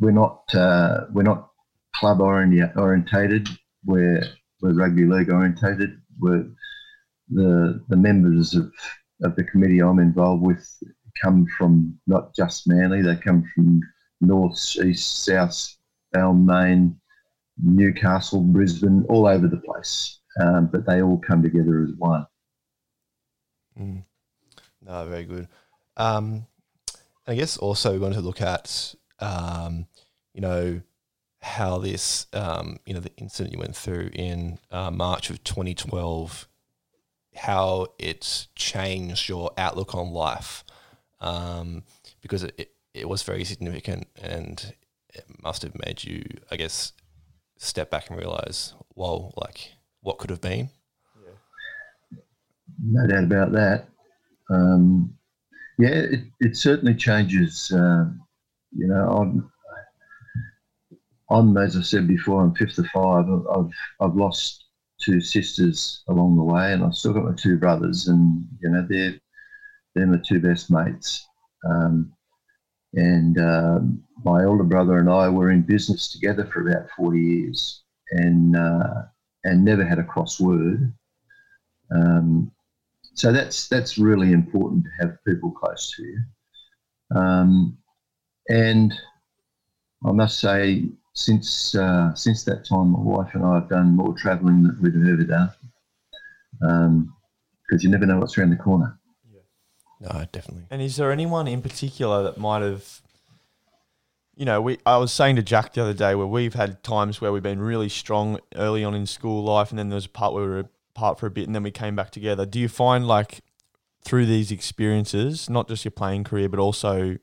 [0.00, 1.50] we're not uh, we're not
[1.94, 3.48] club orientated.
[3.84, 4.22] We're
[4.60, 6.00] we're rugby league orientated.
[6.18, 6.46] We're
[7.30, 8.72] the the members of
[9.22, 10.66] of the committee I'm involved with
[11.20, 13.02] come from not just Manly.
[13.02, 13.80] They come from
[14.20, 15.76] north, east, south,
[16.14, 16.94] Balmain,
[17.62, 20.20] Newcastle, Brisbane, all over the place.
[20.40, 22.26] Um, but they all come together as one.
[23.78, 24.04] Mm.
[24.86, 25.48] No, very good.
[25.96, 26.46] Um,
[27.26, 29.86] I guess also we want to look at um,
[30.34, 30.80] you know,
[31.42, 36.48] how this, um, you know, the incident you went through in uh, March of 2012,
[37.34, 40.64] how it's changed your outlook on life,
[41.20, 41.84] um,
[42.20, 44.74] because it, it, it was very significant and
[45.14, 46.92] it must have made you, I guess,
[47.56, 50.70] step back and realize, well, like what could have been.
[52.12, 52.18] Yeah.
[52.82, 53.88] No doubt about that.
[54.48, 55.14] Um,
[55.78, 57.70] yeah, it, it certainly changes.
[57.72, 58.06] Uh,
[58.76, 59.50] you know, I'm
[61.30, 63.24] I'm, as I said before, I'm fifth of five.
[63.28, 64.64] I've I've lost
[65.00, 68.86] two sisters along the way, and I've still got my two brothers, and you know
[68.88, 69.14] they're
[69.94, 71.26] they're my two best mates.
[71.68, 72.12] Um,
[72.94, 77.82] and um, my older brother and I were in business together for about forty years,
[78.10, 79.02] and uh,
[79.44, 80.92] and never had a cross word.
[81.94, 82.50] Um,
[83.14, 86.18] so that's that's really important to have people close to you.
[87.14, 87.78] Um,
[88.48, 88.92] and
[90.06, 90.88] I must say,
[91.20, 94.94] since uh, since that time, my wife and I have done more travelling than we've
[94.94, 95.50] ever done.
[96.58, 97.14] Because um,
[97.80, 98.98] you never know what's around the corner.
[99.30, 99.40] Yeah.
[100.00, 100.64] No, definitely.
[100.70, 103.02] And is there anyone in particular that might have,
[104.34, 107.20] you know, we I was saying to Jack the other day where we've had times
[107.20, 110.10] where we've been really strong early on in school life, and then there was a
[110.10, 112.46] part where we were apart for a bit, and then we came back together.
[112.46, 113.40] Do you find like
[114.02, 117.18] through these experiences, not just your playing career, but also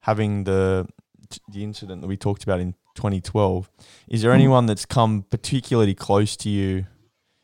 [0.00, 0.88] having the
[1.52, 3.70] the incident that we talked about in 2012.
[4.08, 6.86] Is there anyone that's come particularly close to you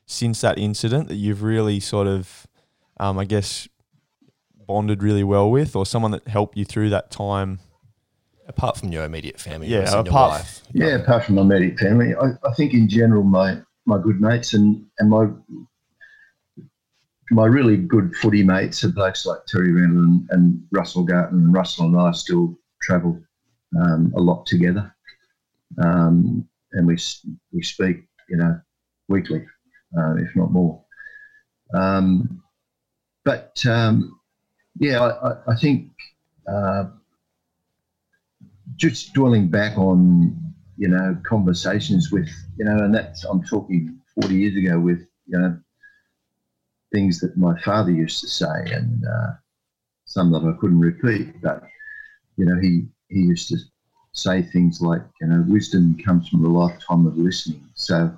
[0.07, 2.47] since that incident that you've really sort of,
[2.99, 3.69] um, I guess,
[4.67, 7.61] bonded really well with, or someone that helped you through that time?
[8.47, 12.53] Apart from your immediate family, yeah, apart, yeah, apart from my immediate family, I, I
[12.55, 15.29] think in general my my good mates and and my
[17.31, 21.55] my really good footy mates are blokes like Terry Randall and, and Russell Gartner, and
[21.55, 23.23] Russell and I still travel
[23.81, 24.93] um, a lot together
[25.79, 26.97] um, and we
[27.53, 28.61] we speak, you know,
[29.09, 29.45] weekly,
[29.99, 30.83] uh, if not more.
[31.75, 32.43] Um,
[33.25, 34.21] but um,
[34.79, 35.91] yeah, I, I think
[36.51, 36.85] uh,
[38.77, 40.37] just dwelling back on
[40.77, 45.39] you know conversations with you know, and that's I'm talking 40 years ago with you
[45.39, 45.59] know
[46.93, 49.33] things that my father used to say and uh,
[50.07, 51.63] some that I couldn't repeat, but
[52.37, 53.59] you know he he used to
[54.13, 57.65] say things like, you know, wisdom comes from a lifetime of listening.
[57.75, 58.17] So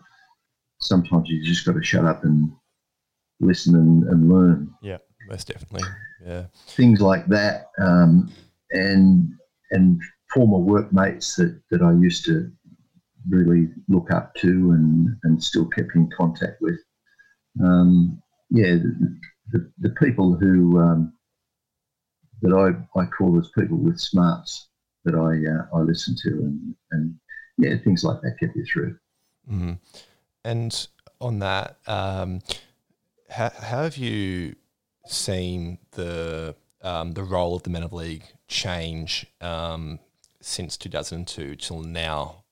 [0.80, 2.50] sometimes you just got to shut up and
[3.40, 4.72] listen and, and learn.
[4.82, 4.98] Yeah.
[5.28, 5.88] most definitely.
[6.24, 6.44] Yeah.
[6.68, 8.32] things like that, um,
[8.70, 9.28] and
[9.72, 10.00] and
[10.32, 12.50] former workmates that, that I used to
[13.28, 16.78] really look up to and, and still kept in contact with.
[17.62, 19.18] Um, yeah, the,
[19.50, 21.12] the, the people who um,
[22.42, 24.68] that I, I call as people with smarts
[25.04, 27.14] that I uh, I listen to and, and
[27.58, 28.96] yeah things like that get you through.
[29.50, 29.78] Mhm.
[30.44, 30.88] And
[31.20, 32.40] on that, um,
[33.30, 34.56] how, how have you
[35.06, 40.00] seen the um, the role of the Men of League change um,
[40.40, 42.44] since 2002 till now?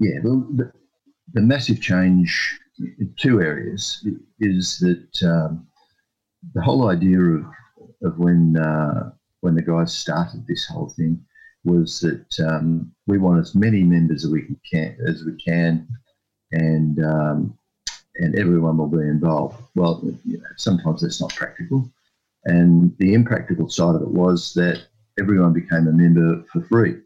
[0.00, 0.72] Yeah, the, the,
[1.34, 4.06] the massive change in two areas
[4.38, 5.66] is that um,
[6.54, 7.44] the whole idea of,
[8.02, 11.24] of when uh, when the guys started this whole thing
[11.64, 15.86] was that um, we want as many members as we can as we can,
[16.52, 17.58] and um,
[18.16, 19.62] and everyone will be involved.
[19.74, 21.90] Well, you know, sometimes that's not practical,
[22.44, 24.86] and the impractical side of it was that
[25.18, 26.96] everyone became a member for free.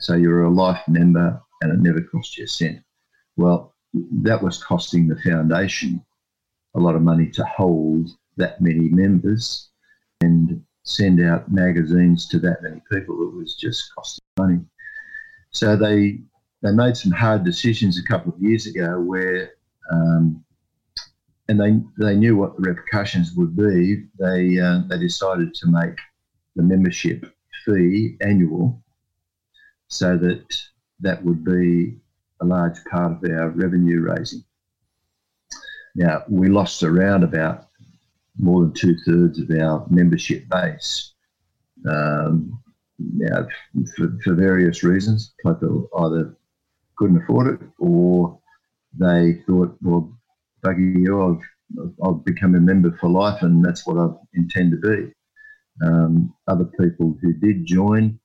[0.00, 2.80] So you're a life member, and it never cost you a cent.
[3.36, 3.74] Well,
[4.22, 6.04] that was costing the foundation
[6.74, 9.70] a lot of money to hold that many members
[10.20, 13.22] and send out magazines to that many people.
[13.22, 14.60] It was just costing money.
[15.50, 16.20] So they
[16.62, 19.52] they made some hard decisions a couple of years ago where,
[19.92, 20.44] um,
[21.48, 24.04] and they they knew what the repercussions would be.
[24.18, 25.98] They uh, they decided to make
[26.56, 27.32] the membership
[27.64, 28.82] fee annual,
[29.88, 30.44] so that
[31.00, 31.96] that would be
[32.40, 34.42] a large part of our revenue raising.
[35.94, 37.67] Now, we lost around about
[38.38, 41.12] more than two thirds of our membership base.
[41.88, 42.60] Um,
[42.98, 43.46] now,
[43.96, 46.36] for, for various reasons, people either
[46.96, 48.38] couldn't afford it or
[48.98, 50.12] they thought, well,
[50.62, 51.40] buggy you,
[51.78, 55.12] I've, I've become a member for life and that's what I intend to be.
[55.86, 58.18] Um, other people who did join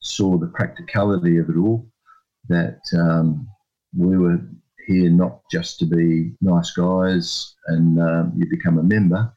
[0.00, 1.86] saw the practicality of it all,
[2.48, 3.46] that um,
[3.94, 4.40] we were
[4.90, 9.32] here not just to be nice guys and um, you become a member.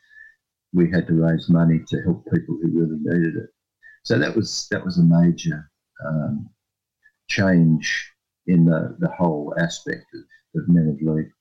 [0.73, 3.49] We had to raise money to help people who really needed it.
[4.03, 5.69] So that was that was a major
[6.05, 6.49] um,
[7.29, 8.11] change
[8.47, 11.31] in the, the whole aspect of, of Men of League.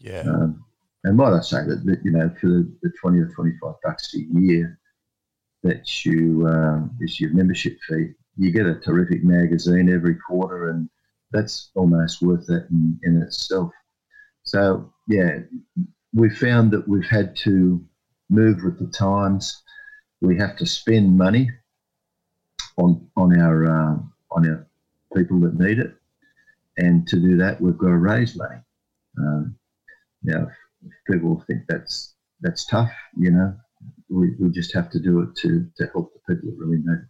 [0.00, 0.22] Yeah.
[0.22, 0.64] Um,
[1.04, 3.74] and might I say that, that you know for the, the twenty or twenty five
[3.84, 4.78] bucks a year
[5.62, 10.88] that you um, is your membership fee, you get a terrific magazine every quarter, and
[11.32, 13.70] that's almost worth it in, in itself.
[14.44, 15.40] So yeah,
[16.14, 17.84] we found that we've had to
[18.30, 19.62] move with the times.
[20.20, 21.50] We have to spend money
[22.76, 23.98] on on our uh,
[24.30, 24.66] on our
[25.14, 25.94] people that need it,
[26.76, 28.60] and to do that, we've got to raise money.
[29.18, 29.56] Um,
[30.22, 30.48] now,
[30.84, 33.54] if people think that's that's tough, you know,
[34.08, 37.02] we, we just have to do it to to help the people that really need
[37.02, 37.08] it.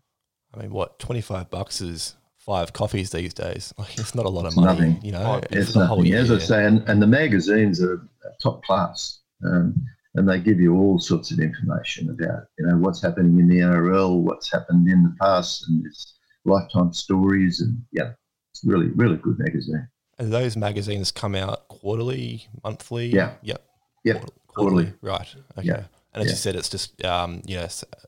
[0.54, 2.16] I mean, what, 25 bucks is
[2.48, 3.74] five coffees these days?
[3.78, 5.04] Like, it's not a lot of It's money, nothing.
[5.04, 5.40] you know?
[5.50, 6.14] It's whole nothing.
[6.14, 8.00] As I say, and, and the magazines are
[8.42, 9.74] top class, um,
[10.14, 13.58] and they give you all sorts of information about you know what's happening in the
[13.58, 18.12] NRL, what's happened in the past, and it's lifetime stories, and yeah,
[18.52, 19.86] it's really really good magazine.
[20.18, 23.06] And those magazines come out quarterly, monthly?
[23.08, 23.34] Yeah.
[23.42, 23.62] Yep.
[24.04, 24.92] Yep, Quarter- quarterly.
[25.02, 25.28] Right.
[25.58, 25.68] Okay.
[25.68, 25.82] Yeah.
[26.14, 26.30] And as Yeah.
[26.32, 27.62] you said, it's just, um, you know,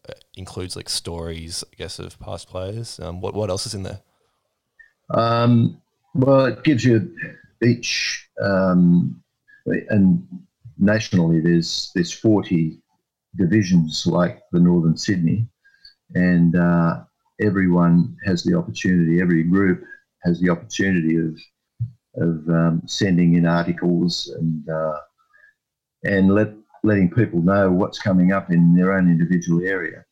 [0.09, 2.99] uh, includes like stories, I guess, of past players.
[2.99, 4.01] Um, what, what else is in there?
[5.15, 5.81] Um,
[6.15, 7.15] well, it gives you
[7.63, 9.23] each, um,
[9.67, 10.27] and
[10.79, 12.79] nationally there's there's 40
[13.37, 15.49] divisions like the Northern Sydney,
[16.15, 17.03] and uh,
[17.41, 19.21] everyone has the opportunity.
[19.21, 19.83] Every group
[20.23, 21.39] has the opportunity of
[22.17, 24.99] of um, sending in articles and uh,
[26.05, 30.05] and let letting people know what's coming up in their own individual area.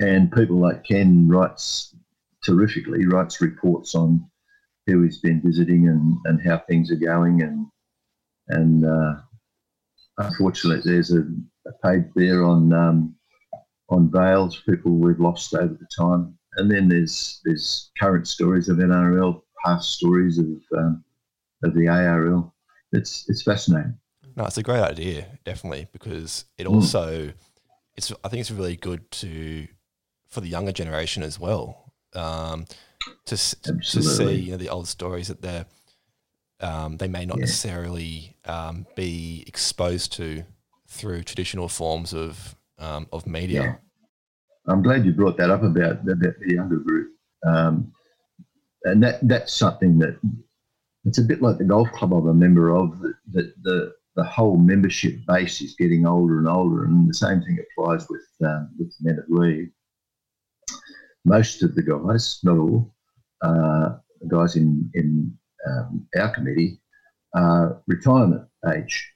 [0.00, 1.94] And people like Ken writes
[2.42, 4.28] terrifically, writes reports on
[4.86, 7.42] who he's been visiting and, and how things are going.
[7.42, 7.66] And
[8.48, 9.14] and uh,
[10.18, 11.24] unfortunately, there's a,
[11.66, 13.14] a page there on um,
[13.90, 16.36] on Vales, people we've lost over the time.
[16.56, 20.46] And then there's there's current stories of NRL, past stories of
[20.76, 21.04] um,
[21.64, 22.54] of the ARL.
[22.92, 23.98] It's it's fascinating.
[24.36, 26.74] No, it's a great idea, definitely, because it Mm.
[26.74, 27.32] also,
[27.96, 29.66] it's I think it's really good to
[30.28, 32.66] for the younger generation as well, um,
[33.26, 35.66] to to see you know the old stories that they're
[36.60, 37.42] um, they may not Yeah.
[37.42, 40.44] necessarily um, be exposed to
[40.88, 43.62] through traditional forms of um, of media.
[43.62, 43.74] Yeah.
[44.66, 47.12] I'm glad you brought that up about, about the younger group.
[47.46, 47.92] Um,
[48.84, 50.18] and that that's something that
[51.04, 52.98] it's a bit like the golf club I'm a member of.
[53.00, 57.40] That, that the the whole membership base is getting older and older, and the same
[57.42, 59.70] thing applies with um, with men of league.
[61.24, 62.94] Most of the guys, not all,
[63.42, 63.96] uh,
[64.28, 65.36] guys in in
[65.68, 66.80] um, our committee,
[67.34, 69.12] are retirement age,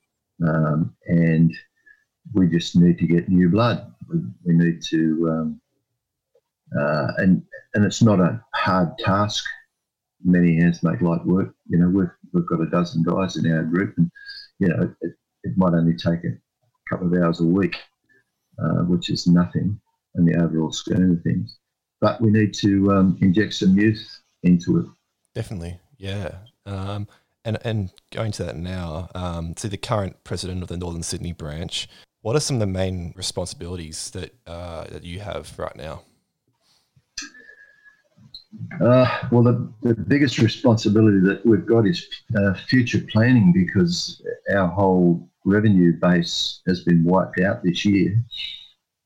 [0.47, 1.53] um, and
[2.35, 3.93] we just need to get new blood.
[4.09, 5.61] We, we need to, um,
[6.79, 7.43] uh, and
[7.75, 9.45] and it's not a hard task.
[10.25, 11.55] Many hands make light work.
[11.69, 14.11] You know, we've we've got a dozen guys in our group, and
[14.59, 15.13] you know, it,
[15.45, 16.39] it might only take a
[16.89, 17.77] couple of hours a week,
[18.63, 19.81] uh, which is nothing
[20.15, 21.59] in the overall scheme of things.
[22.03, 24.87] But we need to um, inject some youth into it.
[25.35, 26.35] Definitely, yeah.
[26.67, 27.07] Um,
[27.45, 31.33] and and going to that now, um, to the current president of the Northern Sydney
[31.33, 31.89] branch,
[32.21, 36.03] what are some of the main responsibilities that uh, that you have right now?
[38.81, 44.21] Uh, well, the, the biggest responsibility that we've got is uh, future planning because
[44.55, 48.17] our whole revenue base has been wiped out this year.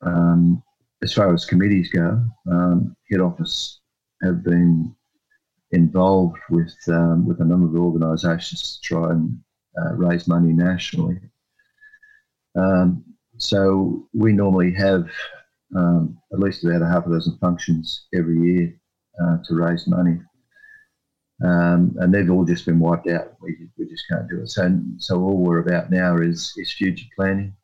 [0.03, 0.63] Um,
[1.07, 3.81] as far as committees go, um, head office
[4.25, 4.93] have been
[5.71, 9.39] involved with um, with a number of organisations to try and
[9.81, 11.21] uh, raise money nationally.
[12.57, 13.05] Um,
[13.37, 15.09] so we normally have
[15.77, 18.81] um, at least about a half a dozen functions every year
[19.23, 20.19] uh, to raise money.
[21.45, 23.35] Um, and they've all just been wiped out.
[23.41, 24.49] We, we just can't do it.
[24.49, 27.55] So, so all we're about now is, is future planning.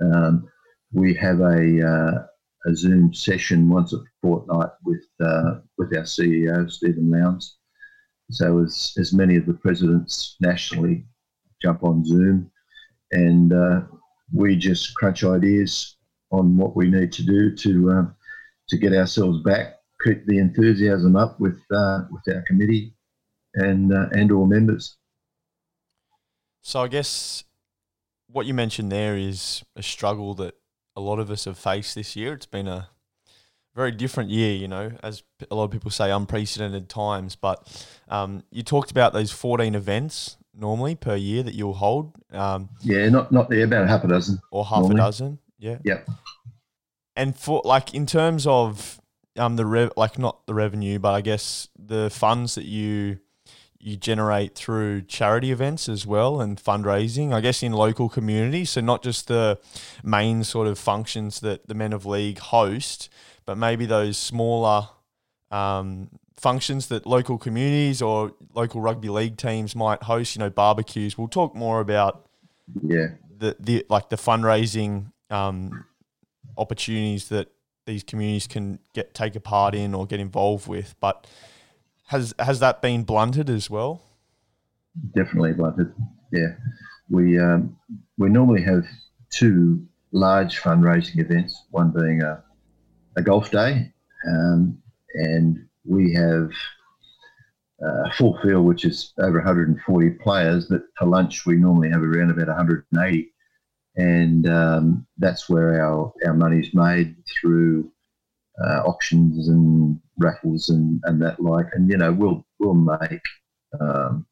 [0.00, 0.48] Um,
[0.92, 2.26] we have a, uh,
[2.70, 7.56] a Zoom session once a fortnight with uh, with our CEO Stephen Lowndes.
[8.30, 11.06] So as as many of the presidents nationally
[11.62, 12.50] jump on Zoom,
[13.12, 13.80] and uh,
[14.32, 15.96] we just crunch ideas
[16.30, 18.16] on what we need to do to um,
[18.68, 22.94] to get ourselves back, keep the enthusiasm up with uh, with our committee
[23.54, 24.96] and uh, and all members.
[26.62, 27.44] So I guess
[28.26, 30.54] what you mentioned there is a struggle that
[30.96, 32.32] a lot of us have faced this year.
[32.32, 32.88] It's been a
[33.74, 37.36] very different year, you know, as a lot of people say, unprecedented times.
[37.36, 42.12] But um, you talked about those 14 events normally per year that you'll hold.
[42.32, 44.94] Um, yeah, not not yeah, about half a dozen or half normally.
[44.94, 45.38] a dozen.
[45.58, 45.78] Yeah.
[45.84, 46.08] Yep.
[47.16, 49.00] And for like in terms of
[49.36, 53.18] um the rev like not the revenue, but I guess the funds that you
[53.80, 58.70] you generate through charity events as well and fundraising, I guess, in local communities.
[58.70, 59.58] So, not just the
[60.04, 63.08] main sort of functions that the Men of League host,
[63.46, 64.88] but maybe those smaller
[65.50, 71.16] um, functions that local communities or local rugby league teams might host, you know, barbecues.
[71.16, 72.26] We'll talk more about
[72.82, 73.08] yeah
[73.38, 75.84] the, the like the fundraising um,
[76.56, 77.48] opportunities that
[77.86, 80.94] these communities can get take a part in or get involved with.
[81.00, 81.26] But
[82.10, 84.02] has has that been blunted as well?
[85.14, 85.94] Definitely blunted.
[86.32, 86.54] Yeah,
[87.08, 87.76] we um,
[88.18, 88.84] we normally have
[89.30, 91.66] two large fundraising events.
[91.70, 92.42] One being a
[93.16, 93.92] a golf day,
[94.28, 94.76] um,
[95.14, 96.50] and we have
[97.80, 100.66] uh, a full field, which is over 140 players.
[100.66, 103.32] But for lunch, we normally have around about 180,
[103.94, 107.88] and um, that's where our our money's made through
[108.64, 111.66] uh, auctions and raffles and, and that like.
[111.72, 113.22] And you know, we'll we'll make
[113.80, 114.26] um,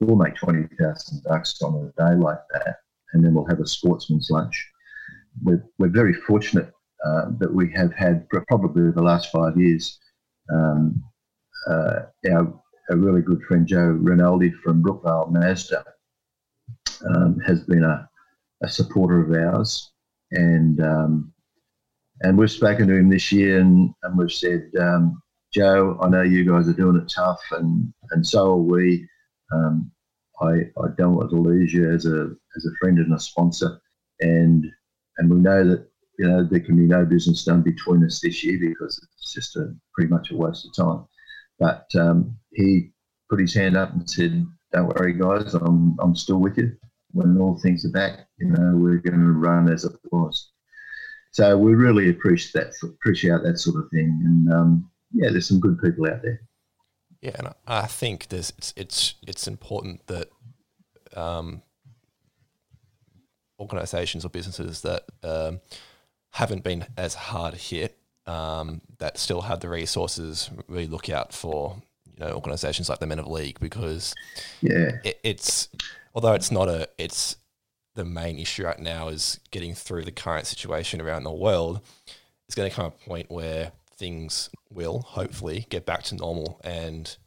[0.00, 2.76] we'll make twenty thousand bucks on a day like that,
[3.12, 4.68] and then we'll have a sportsman's lunch.
[5.42, 6.72] We're we're very fortunate
[7.04, 9.98] uh, that we have had probably the last five years.
[10.52, 11.02] Um,
[11.68, 12.00] uh,
[12.32, 12.60] our
[12.90, 15.84] a really good friend Joe Rinaldi from Brookvale Mazda
[17.08, 18.08] um, has been a,
[18.64, 19.92] a supporter of ours,
[20.32, 21.32] and um,
[22.22, 25.22] and we've spoken to him this year and, and we've said, um,
[25.52, 29.08] Joe, I know you guys are doing it tough and, and so are we.
[29.52, 29.90] Um,
[30.40, 33.80] I, I don't want to lose you as a, as a friend and a sponsor.
[34.20, 34.66] And,
[35.18, 35.86] and we know that,
[36.18, 39.56] you know, there can be no business done between us this year because it's just
[39.56, 41.04] a pretty much a waste of time.
[41.58, 42.92] But um, he
[43.28, 46.76] put his hand up and said, don't worry, guys, I'm, I'm still with you.
[47.12, 50.52] When all things are back, you know, we're going to run as it was.
[51.32, 55.60] So we really appreciate that appreciate that sort of thing, and um, yeah, there's some
[55.60, 56.40] good people out there.
[57.20, 60.28] Yeah, and I think there's it's it's it's important that
[61.14, 61.62] um,
[63.58, 65.60] organisations or businesses that um,
[66.30, 71.82] haven't been as hard hit um, that still have the resources really look out for
[72.06, 74.14] you know organisations like the Men of League because
[74.62, 75.68] yeah, it, it's
[76.14, 77.36] although it's not a it's
[77.96, 81.80] the main issue right now is getting through the current situation around the world.
[82.46, 87.18] It's going to come a point where things will hopefully get back to normal and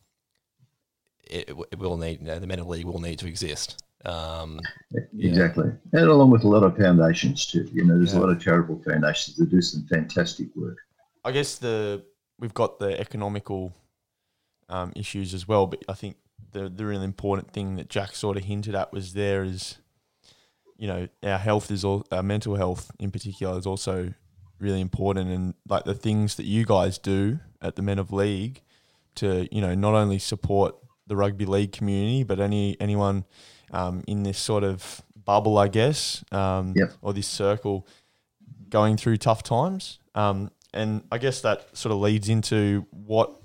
[1.24, 3.82] it, it will need, you know, the men of league will need to exist.
[4.04, 4.60] Um,
[5.18, 5.72] Exactly.
[5.94, 7.70] And along with a lot of foundations too.
[7.72, 10.78] You know, there's a lot of charitable foundations that do some fantastic work.
[11.24, 12.04] I guess the
[12.40, 13.74] we've got the economical
[14.68, 16.18] um, issues as well, but I think
[16.52, 19.78] the the really important thing that Jack sort of hinted at was there is,
[20.78, 24.14] you know, our health is all our mental health in particular is also
[24.64, 28.62] really important, and like the things that you guys do at the Men of League
[29.16, 33.26] to you know not only support the rugby league community, but any anyone
[33.72, 36.94] um, in this sort of bubble, I guess, um, Yep.
[37.02, 37.86] or this circle
[38.70, 40.00] going through tough times.
[40.16, 43.36] Um, and I guess that sort of leads into what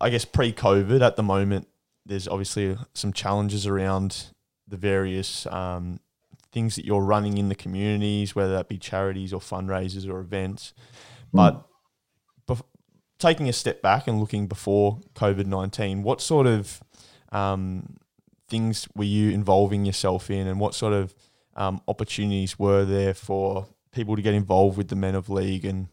[0.00, 1.68] I guess pre-COVID at the moment.
[2.06, 4.32] There's obviously some challenges around
[4.66, 6.00] the various um,
[6.52, 10.72] things that you're running in the communities, whether that be charities or fundraisers or events.
[11.32, 11.64] But
[12.48, 12.62] bef-
[13.18, 16.80] taking a step back and looking before COVID nineteen, what sort of
[17.32, 17.96] um,
[18.48, 21.14] things were you involving yourself in, and what sort of
[21.54, 25.88] um, opportunities were there for people to get involved with the Men of League and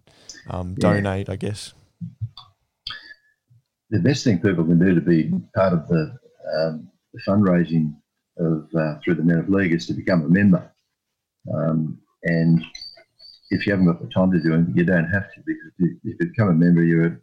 [0.49, 0.93] um, Yeah.
[0.93, 1.29] donate?
[1.29, 1.73] I guess.
[3.89, 6.13] the best thing people can do to be part of the,
[6.59, 7.95] um, the fundraising
[8.39, 10.71] of uh, through the Men of League is to become a member.
[11.53, 12.63] Um, and
[13.49, 15.97] if you haven't got the time to do it, you don't have to because if
[16.03, 17.17] you become a member, you're a,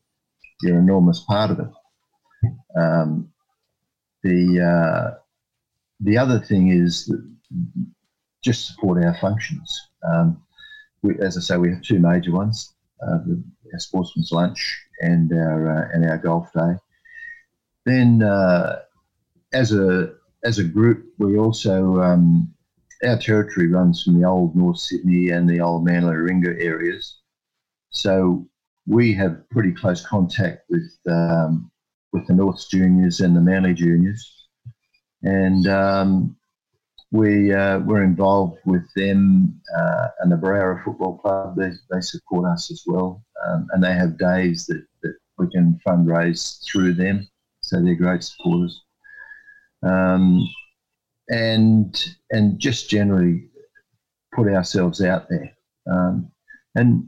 [0.63, 1.69] you're an enormous part of it.
[2.77, 3.31] Um,
[4.23, 5.19] the uh,
[6.01, 7.23] the other thing is that
[8.43, 9.89] just support our functions.
[10.03, 10.43] Um,
[11.03, 13.43] we, as I say, we have two major ones: uh, the,
[13.73, 16.77] our sportsman's lunch and our uh, and our golf day.
[17.85, 18.81] Then, uh,
[19.53, 20.15] as a
[20.45, 22.53] as a group, we also um,
[23.05, 27.19] our territory runs from the old North Sydney and the old Manly Warringah areas,
[27.91, 28.47] so
[28.87, 31.71] we have pretty close contact with um,
[32.13, 34.47] with the North Juniors and the Manly Juniors,
[35.23, 36.37] and um,
[37.11, 41.57] we uh, we're involved with them uh, and the Barara Football Club.
[41.57, 45.81] They, they support us as well, um, and they have days that, that we can
[45.87, 47.27] fundraise through them.
[47.61, 48.84] So they're great supporters,
[49.85, 50.49] um,
[51.29, 53.49] and and just generally
[54.35, 55.57] put ourselves out there.
[55.91, 56.31] Um,
[56.75, 57.07] and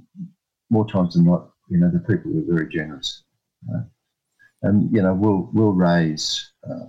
[0.71, 3.25] more times than not, you know, the people are very generous,
[3.75, 3.83] uh,
[4.63, 6.53] and you know, we'll we'll raise.
[6.69, 6.87] Uh,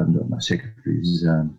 [0.00, 1.24] I've got my secretaries.
[1.28, 1.58] Um,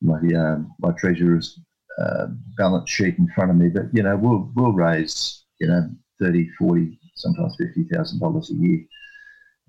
[0.00, 1.58] my uh, my treasurer's
[2.00, 5.88] uh, balance sheet in front of me, but you know we'll we'll raise you know
[6.20, 8.80] 30, 40, sometimes fifty thousand dollars a year,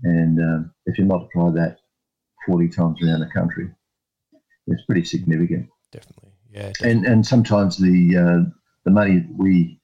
[0.04, 1.78] and um, if you multiply that
[2.46, 3.70] forty times around the country,
[4.68, 5.68] it's pretty significant.
[5.92, 6.32] definitely.
[6.52, 6.72] Yeah.
[6.84, 8.50] And and sometimes the uh,
[8.86, 9.80] the money we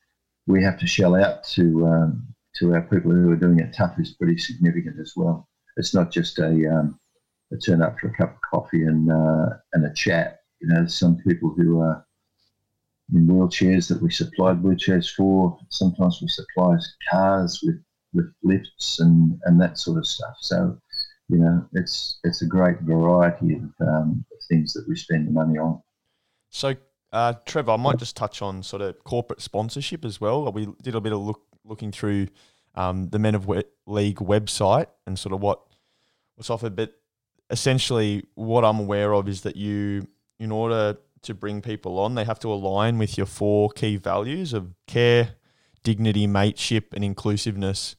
[0.48, 4.00] we have to shell out to um, to our people who are doing it tough
[4.00, 5.48] is pretty significant as well.
[5.78, 7.00] It's not just a um,
[7.52, 10.40] a turn up for a cup of coffee and uh, and a chat.
[10.60, 12.06] You know, some people who are
[13.14, 15.58] in wheelchairs that we supplied wheelchairs for.
[15.70, 16.78] Sometimes we supply
[17.12, 17.82] cars with
[18.14, 20.38] with lifts and and that sort of stuff.
[20.40, 20.80] So,
[21.30, 25.58] you know, it's it's a great variety of um, things that we spend the money
[25.58, 25.82] on.
[26.50, 26.76] So,
[27.12, 30.52] uh, Trevor, I might just touch on sort of corporate sponsorship as well.
[30.52, 32.28] We did a bit of look looking through
[32.76, 35.62] um, the Men of we- League website and sort of what
[36.36, 36.94] what's offered, but
[37.50, 40.08] essentially, what I'm aware of is that you,
[40.40, 44.54] in order to bring people on, they have to align with your four key values
[44.54, 45.36] of care,
[45.86, 47.96] dignity, mateship, and inclusiveness.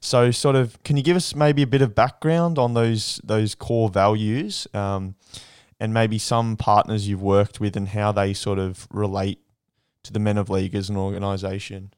[0.00, 3.54] So, sort of, can you give us maybe a bit of background on those those
[3.54, 4.66] core values?
[4.74, 5.14] Um,
[5.78, 9.38] and maybe some partners you've worked with and how they sort of relate
[10.02, 11.92] to the Men of League as an organisation.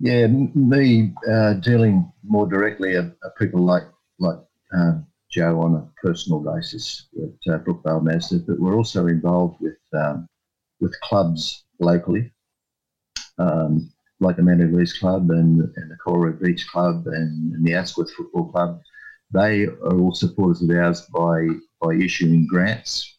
[0.00, 3.82] Yeah, me uh, dealing more directly are, are people like
[4.20, 4.38] like
[4.72, 9.78] um, Joe on a personal basis at uh, Brookvale Mazda, but we're also involved with
[9.92, 10.28] um,
[10.80, 12.30] with clubs locally,
[13.38, 18.10] um, like the Mandeville Club and, and the Corey Beach Club and, and the Asquith
[18.16, 18.80] Football Club.
[19.32, 21.46] They are all supporters of ours by
[21.82, 23.18] by issuing grants,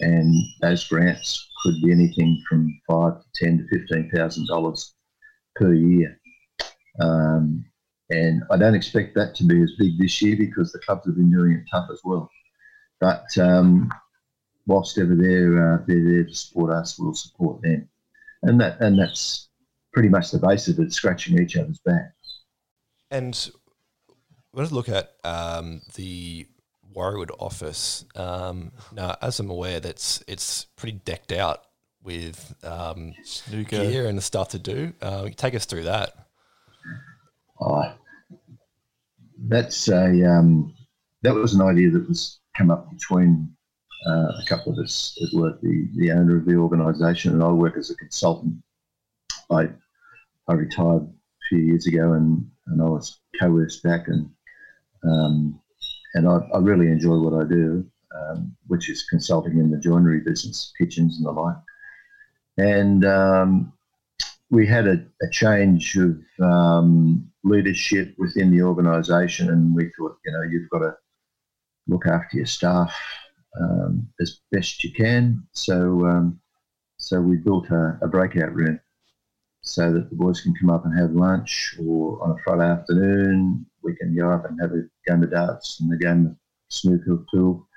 [0.00, 4.94] and those grants could be anything from five to ten to fifteen thousand dollars
[5.54, 6.18] per year.
[7.00, 7.64] Um,
[8.10, 11.16] and I don't expect that to be as big this year because the clubs have
[11.16, 12.30] been doing it tough as well.
[13.00, 13.90] But um,
[14.66, 17.88] whilst ever they're uh, they're there to support us, we'll support them,
[18.46, 19.48] and that and that's
[19.92, 22.12] pretty much the basis of it, scratching each other's back.
[23.10, 23.50] And
[24.52, 26.46] let's look at um, the
[26.94, 28.04] Warriewood office.
[28.14, 31.62] Um, now, as I'm aware, that's it's pretty decked out
[32.02, 33.78] with um, Snooker.
[33.78, 34.92] gear and the stuff to do.
[35.00, 36.14] Uh, take us through that.
[37.60, 37.92] Oh,
[39.48, 40.74] that's a um,
[41.22, 43.55] that was an idea that was come up between
[44.06, 47.50] uh, a couple of us that were the, the owner of the organisation, and I
[47.50, 48.54] work as a consultant.
[49.50, 49.68] I
[50.48, 54.30] I retired a few years ago, and, and I was coerced back, and
[55.02, 55.60] um,
[56.14, 57.84] and I, I, really enjoy what I do,
[58.16, 61.56] um, which is consulting in the joinery business, kitchens and the like.
[62.58, 63.72] And um,
[64.50, 70.32] we had a, a change of um, leadership within the organisation, and we thought, you
[70.32, 70.94] know, you've got to
[71.88, 72.96] look after your staff
[73.60, 75.42] um, as best you can.
[75.52, 76.40] So, um,
[76.96, 78.80] so we built a, a, breakout room
[79.60, 83.66] so that the boys can come up and have lunch, or on a Friday afternoon
[83.82, 86.36] we can go up and have a game of darts and a game of
[86.68, 87.68] snooker pool,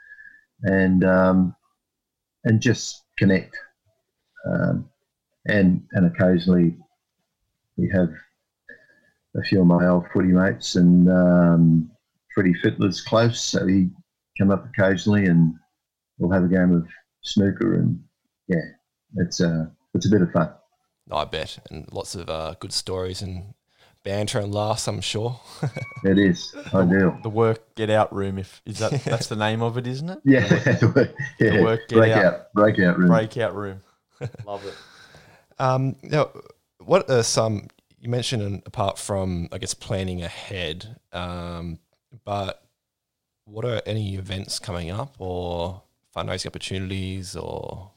[0.63, 1.55] and um,
[2.45, 3.55] and just connect.
[4.45, 4.89] Um,
[5.47, 6.75] and and occasionally
[7.77, 8.09] we have
[9.35, 11.91] a few of my old footy mates and um,
[12.33, 13.89] Freddie Fittler's close, so he
[14.37, 15.53] come up occasionally and
[16.19, 16.87] we'll have a game of
[17.21, 17.99] snooker and
[18.47, 18.57] yeah,
[19.15, 20.51] it's a uh, it's a bit of fun.
[21.11, 23.55] I bet, and lots of uh, good stories and
[24.03, 24.87] banter and laughs.
[24.87, 25.39] I'm sure.
[26.03, 27.17] it is ideal.
[27.23, 30.19] The work get out room, if is that that's the name of it, isn't it?
[30.23, 30.73] Yeah, yeah.
[30.77, 33.07] The work get breakout, out breakout room.
[33.09, 33.81] Breakout room.
[34.45, 34.75] Love it.
[35.57, 36.29] Um, now,
[36.79, 37.67] what are some
[37.99, 41.79] you mentioned apart from I guess planning ahead, um,
[42.23, 42.63] but
[43.45, 45.81] what are any events coming up or
[46.15, 47.91] fundraising opportunities or?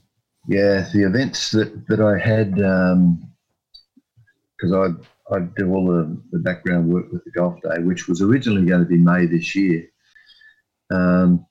[0.49, 3.13] Yeah, the events that, that I had because
[4.73, 5.01] um,
[5.31, 8.67] I I do all the, the background work with the golf day, which was originally
[8.67, 9.89] going to be May this year.
[10.93, 11.47] Um,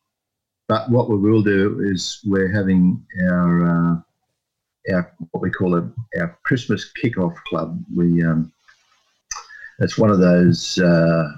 [0.68, 3.95] but what we will do is we're having our uh,
[4.93, 5.89] our what we call a,
[6.20, 7.82] our Christmas kickoff club.
[7.95, 8.51] We um,
[9.80, 11.32] it's one of those uh,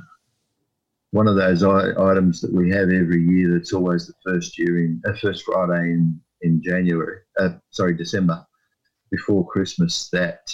[1.14, 3.54] one of those items that we have every year.
[3.54, 7.20] That's always the first year in uh, first Friday in in January.
[7.40, 8.44] Uh, sorry, December
[9.12, 10.10] before Christmas.
[10.12, 10.52] That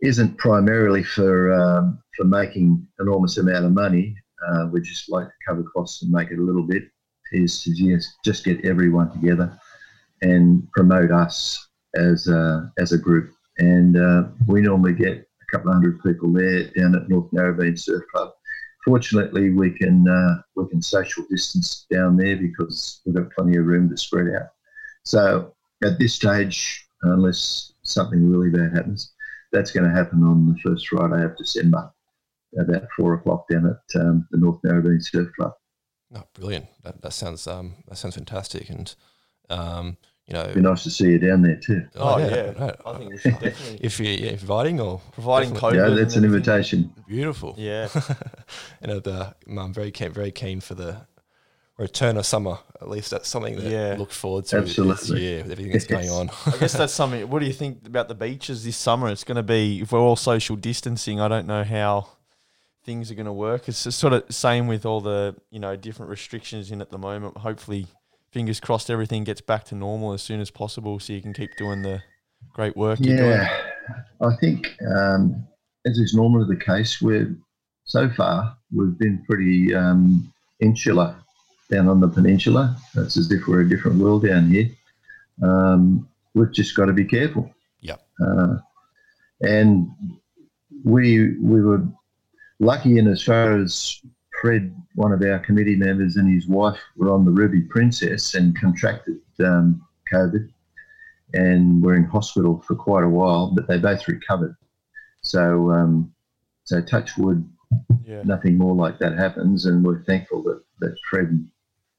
[0.00, 4.16] isn't primarily for um, for making enormous amount of money.
[4.48, 6.84] Uh, we just like to cover costs and make it a little bit.
[7.32, 9.58] Is to just just get everyone together
[10.22, 13.34] and promote us as a, as a group.
[13.58, 17.78] And uh, we normally get a couple of hundred people there down at North Narrabeen
[17.78, 18.32] Surf Club.
[18.86, 23.66] Fortunately, we can uh, we can social distance down there because we've got plenty of
[23.66, 24.50] room to spread out.
[25.02, 29.12] So at this stage, unless something really bad happens,
[29.52, 31.90] that's going to happen on the first Friday of December,
[32.58, 35.52] about four o'clock down at um, the North Narrabeen Surf Club.
[36.14, 36.66] Oh, brilliant!
[36.84, 38.94] That, that sounds um, that sounds fantastic, and
[39.50, 39.96] um,
[40.26, 41.86] you know, It'd be nice to see you down there too.
[41.94, 42.72] Oh, oh yeah, yeah.
[42.84, 43.78] I think we should definitely.
[43.80, 46.92] if you're yeah, inviting or providing COVID, yeah, that's an invitation.
[47.06, 47.54] Beautiful.
[47.56, 47.88] Yeah,
[48.82, 51.06] and uh, I'm very keen, very keen for the
[51.78, 52.58] return of summer.
[52.80, 53.92] At least that's something that yeah.
[53.92, 54.94] I look forward to Absolutely.
[54.94, 56.30] this year with everything that's going on.
[56.46, 57.28] I guess that's something.
[57.28, 59.08] What do you think about the beaches this summer?
[59.08, 61.20] It's going to be if we're all social distancing.
[61.20, 62.08] I don't know how
[62.84, 63.68] things are going to work.
[63.68, 66.98] It's just sort of same with all the you know different restrictions in at the
[66.98, 67.36] moment.
[67.38, 67.86] Hopefully
[68.36, 71.56] fingers crossed everything gets back to normal as soon as possible so you can keep
[71.56, 72.02] doing the
[72.52, 73.48] great work yeah,
[74.20, 75.46] I think um,
[75.86, 77.34] as is normally the case, we're
[77.84, 81.16] so far we've been pretty um, insular
[81.70, 82.76] down on the peninsula.
[82.96, 84.68] It's as if we're a different world down here.
[85.42, 87.52] Um, we've just got to be careful.
[87.80, 87.96] Yeah.
[88.24, 88.56] Uh,
[89.42, 89.88] and
[90.84, 91.86] we we were
[92.58, 94.00] lucky in as far as
[94.46, 98.56] Fred, one of our committee members, and his wife were on the Ruby Princess and
[98.56, 100.48] contracted um, COVID
[101.34, 104.54] and were in hospital for quite a while, but they both recovered.
[105.20, 106.14] So, um,
[106.62, 107.44] so touch wood,
[108.04, 108.22] yeah.
[108.22, 111.48] nothing more like that happens, and we're thankful that, that Fred and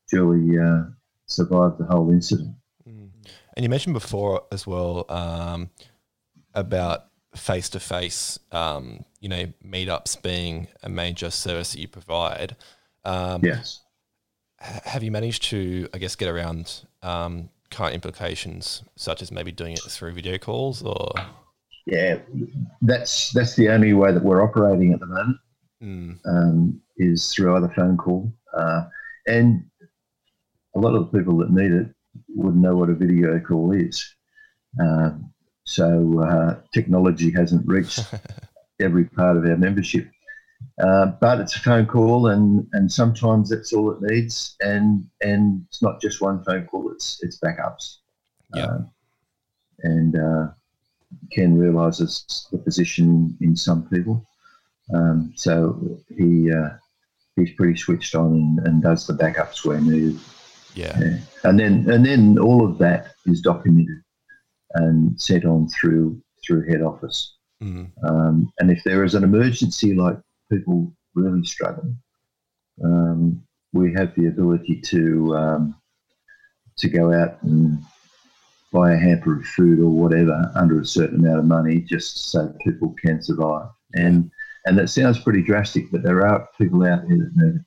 [0.10, 0.84] Julie uh,
[1.26, 2.56] survived the whole incident.
[2.88, 3.10] Mm.
[3.58, 5.70] And you mentioned before as well um,
[6.54, 12.56] about face to face, you know, meetups being a major service that you provide.
[13.06, 13.82] Um, yes.
[14.60, 19.74] Have you managed to, I guess, get around um, current implications, such as maybe doing
[19.74, 21.12] it through video calls, or?
[21.86, 22.18] Yeah,
[22.82, 25.38] that's that's the only way that we're operating at the moment.
[25.82, 26.20] Mm.
[26.26, 28.86] Um, is through either phone call, uh,
[29.28, 29.64] and
[30.76, 31.88] a lot of the people that need it
[32.30, 34.04] wouldn't know what a video call is.
[34.82, 35.32] Um,
[35.68, 38.00] so uh, technology hasn't reached
[38.80, 40.10] every part of our membership.
[40.82, 44.56] Uh, but it's a phone call, and, and sometimes that's all it needs.
[44.62, 47.98] And and it's not just one phone call; it's it's backups.
[48.56, 48.66] Yeah.
[48.66, 48.80] Uh,
[49.84, 50.48] and uh,
[51.34, 54.26] Ken realises the position in some people,
[54.96, 56.70] um, so he uh,
[57.36, 60.18] he's pretty switched on and, and does the backups where needed.
[60.76, 60.98] Yeah.
[60.98, 61.18] Yeah.
[61.44, 64.02] And then and then all of that is documented
[64.74, 67.36] and sent on through through head office.
[67.62, 67.92] Mm.
[68.04, 70.18] Um, and if there is an emergency, like
[70.52, 71.98] people really struggling,
[72.84, 73.44] um,
[73.74, 75.76] we have the ability to um,
[76.78, 77.84] to go out and
[78.72, 82.54] buy a hamper of food or whatever under a certain amount of money, just so
[82.64, 83.70] people can survive.
[83.96, 84.30] And
[84.66, 87.62] and that sounds pretty drastic, but there are people out there that need it.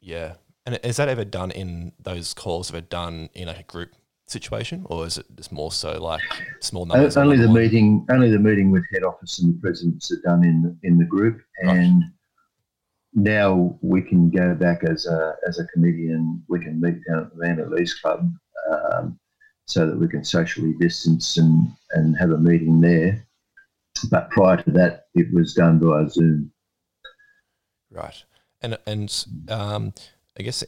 [0.00, 0.34] Yeah.
[0.66, 3.90] And is that ever done in those calls ever done in a group
[4.30, 6.20] situation, or is it just more so like
[6.60, 7.16] small numbers?
[7.16, 10.78] Only the meeting, only the meeting with head office and the presidents are done in
[10.82, 11.76] in the group, Right.
[11.76, 12.04] and
[13.12, 17.24] now we can go back as a as a committee and we can meet down
[17.24, 18.32] at the Van Lease Club,
[18.70, 19.18] um,
[19.66, 23.26] so that we can socially distance and and have a meeting there.
[24.10, 26.52] But prior to that, it was done via Zoom.
[27.90, 28.24] Right.
[28.62, 29.92] And and um,
[30.38, 30.62] I guess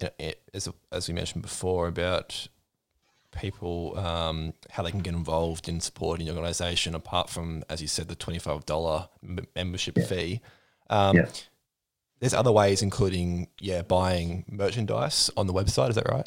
[0.53, 2.49] as as we mentioned before about
[3.33, 7.89] people um, how they can get involved in supporting the organisation apart from as you
[7.89, 10.05] said the twenty five dollar m- membership Yeah.
[10.07, 10.41] fee.
[10.91, 11.27] Um, Yeah.
[12.21, 15.89] There's other ways, including yeah, buying merchandise on the website.
[15.89, 16.25] Is that right?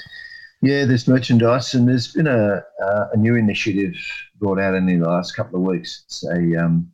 [0.62, 3.96] Yeah, there's merchandise, and there's been a uh, a new initiative
[4.38, 6.04] brought out in the last couple of weeks.
[6.06, 6.92] It's a um,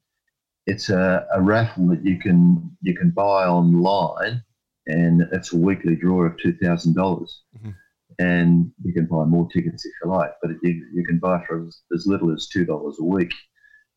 [0.67, 4.43] it's a, a raffle that you can you can buy online,
[4.85, 7.73] and it's a weekly draw of two thousand dollars, Mhm.
[8.21, 11.65] And you can buy more tickets if you like, but you, you can buy for
[11.65, 13.31] as, as little as two dollars a week,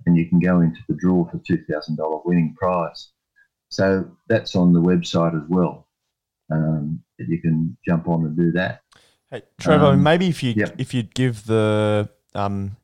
[0.06, 3.10] and you can go into the draw for two thousand dollar winning prize.
[3.68, 5.88] So that's on the website as well.
[6.50, 8.80] Um, you can jump on and do that.
[9.30, 10.74] Hey, Trevor, Um, maybe if you yep.
[10.78, 12.76] if you'd give the um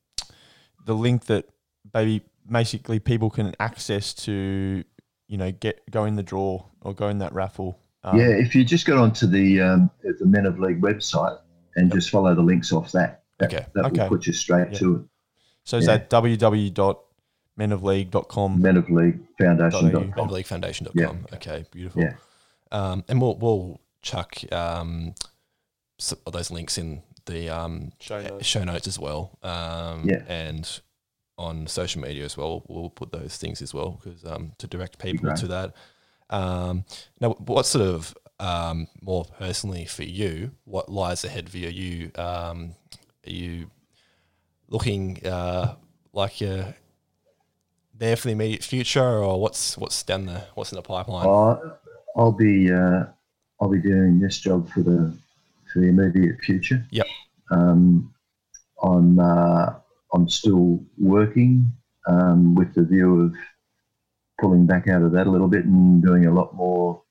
[0.84, 1.48] the link that
[1.94, 4.84] maybe basically people can access to
[5.28, 7.78] you know get go in the draw or go in that raffle.
[8.02, 11.38] Um, yeah, if you just go onto the um, the Men of League website
[11.76, 11.94] and Yep.
[11.94, 13.66] just follow the links off that, that, Okay.
[13.74, 14.02] that Okay.
[14.02, 14.78] will put you straight Yeah.
[14.78, 15.02] to it.
[15.64, 15.98] So is yeah.
[15.98, 18.62] that www.menofleague.com?
[18.62, 19.94] Men of League Foundation.
[19.96, 20.00] .au.
[20.00, 21.26] Menofleaguefoundation.com.
[21.34, 22.02] Okay, beautiful.
[22.02, 22.14] Yeah.
[22.72, 25.14] Um, and we'll we'll chuck um,
[25.98, 28.46] s- those links in the um, Show notes.
[28.46, 29.38] show notes as well.
[29.42, 30.22] Um, Yeah.
[30.28, 30.80] And
[31.36, 34.98] on social media as well, we'll put those things as well because um, to direct
[34.98, 35.36] people Great.
[35.38, 35.74] to that.
[36.30, 36.84] Um,
[37.20, 41.68] now, what sort of um, more personally for you, what lies ahead for you?
[41.68, 42.74] Are you um,
[43.26, 43.70] are you
[44.68, 45.74] looking uh,
[46.12, 46.74] like you're
[47.94, 51.26] there for the immediate future, or what's what's down the what's in the pipeline?
[51.26, 51.76] Uh,
[52.16, 53.04] I'll be uh,
[53.60, 55.12] I'll be doing this job for the
[55.72, 56.86] for the immediate future.
[56.90, 57.06] Yep.
[57.50, 58.14] Um,
[58.82, 59.74] I'm uh,
[60.14, 61.70] I'm still working
[62.06, 63.34] um, with the view of
[64.40, 67.02] pulling back out of that a little bit and doing a lot more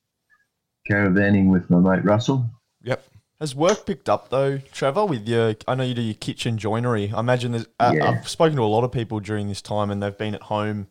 [0.90, 2.50] caravanning with my mate Russell.
[2.84, 3.04] Yep.
[3.40, 5.06] Has work picked up though, Trevor?
[5.06, 7.12] With your, I know you do your kitchen joinery.
[7.16, 7.68] I imagine there's.
[7.80, 8.10] Uh, Yeah.
[8.10, 10.88] I've spoken to a lot of people during this time, and they've been at home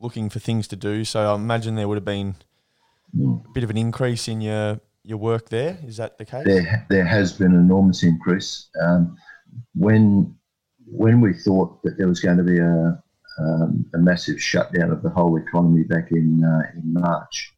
[0.00, 1.04] looking for things to do.
[1.04, 2.36] So I imagine there would have been
[3.16, 3.44] Mm.
[3.44, 5.76] a bit of an increase in your your work there.
[5.84, 6.44] Is that the case?
[6.46, 8.68] there there has been an enormous increase.
[8.80, 9.16] Um,
[9.74, 10.34] when
[10.86, 13.02] when we thought that there was going to be a
[13.38, 17.52] um, a massive shutdown of the whole economy back in uh, in March,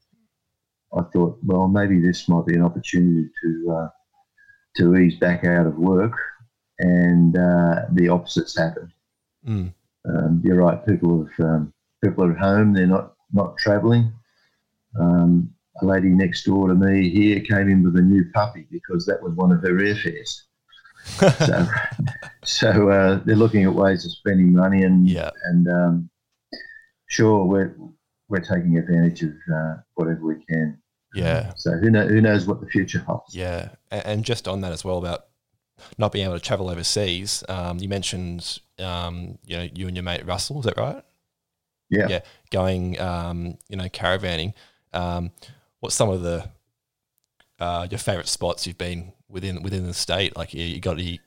[0.96, 3.88] I thought, well, maybe this might be an opportunity to uh,
[4.76, 6.14] to ease back out of work,
[6.78, 8.92] and uh, the opposites happened.
[9.46, 9.72] Mm.
[10.08, 10.84] Um, you're right.
[10.86, 11.72] People have um,
[12.02, 12.72] people are at home.
[12.72, 14.12] They're not not travelling.
[14.98, 19.04] Um, a lady next door to me here came in with a new puppy because
[19.06, 20.42] that was one of her airfares.
[21.44, 21.66] So,
[22.44, 25.30] so uh, they're looking at ways of spending money, and Yeah.
[25.46, 26.10] and um,
[27.08, 27.76] sure we're
[28.28, 30.78] we're taking advantage of uh, whatever we can.
[31.14, 31.52] Yeah.
[31.56, 33.34] So who know, who knows what the future holds?
[33.34, 35.26] Yeah, and just on that as well about
[35.98, 37.44] not being able to travel overseas.
[37.48, 40.58] Um, you mentioned, um, you know, you and your mate Russell.
[40.60, 41.04] Is that right?
[41.90, 42.06] Yeah.
[42.08, 42.20] Yeah,
[42.50, 44.54] going, um, you know, caravanning.
[44.92, 45.30] Um,
[45.80, 46.48] what's some of the
[47.60, 50.36] uh, your favorite spots you've been within within the state?
[50.36, 51.20] Like, you you got any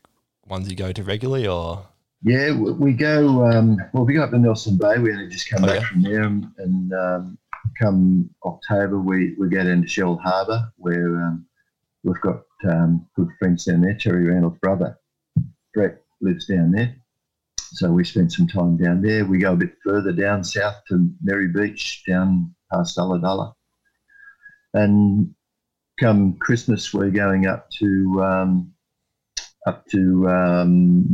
[0.50, 1.86] ones you go to regularly, or
[2.24, 3.46] Yeah, we go.
[3.46, 4.98] Um, well, we go up to Nelson Bay.
[5.00, 5.88] We only just come Oh, back yeah?
[5.88, 7.38] from there, and, and um,
[7.80, 11.46] come October, we, we go down to Shellharbour, where um,
[12.04, 13.96] we've got um, good friends down there.
[13.96, 14.98] Terry Randall's brother,
[15.74, 16.96] Brett, lives down there,
[17.58, 19.26] so we spend some time down there.
[19.26, 23.54] We go a bit further down south to Merry Beach, down past Ulladulla,
[24.74, 25.34] and
[26.00, 28.74] come Christmas, we're going up to um,
[29.68, 31.06] up to um,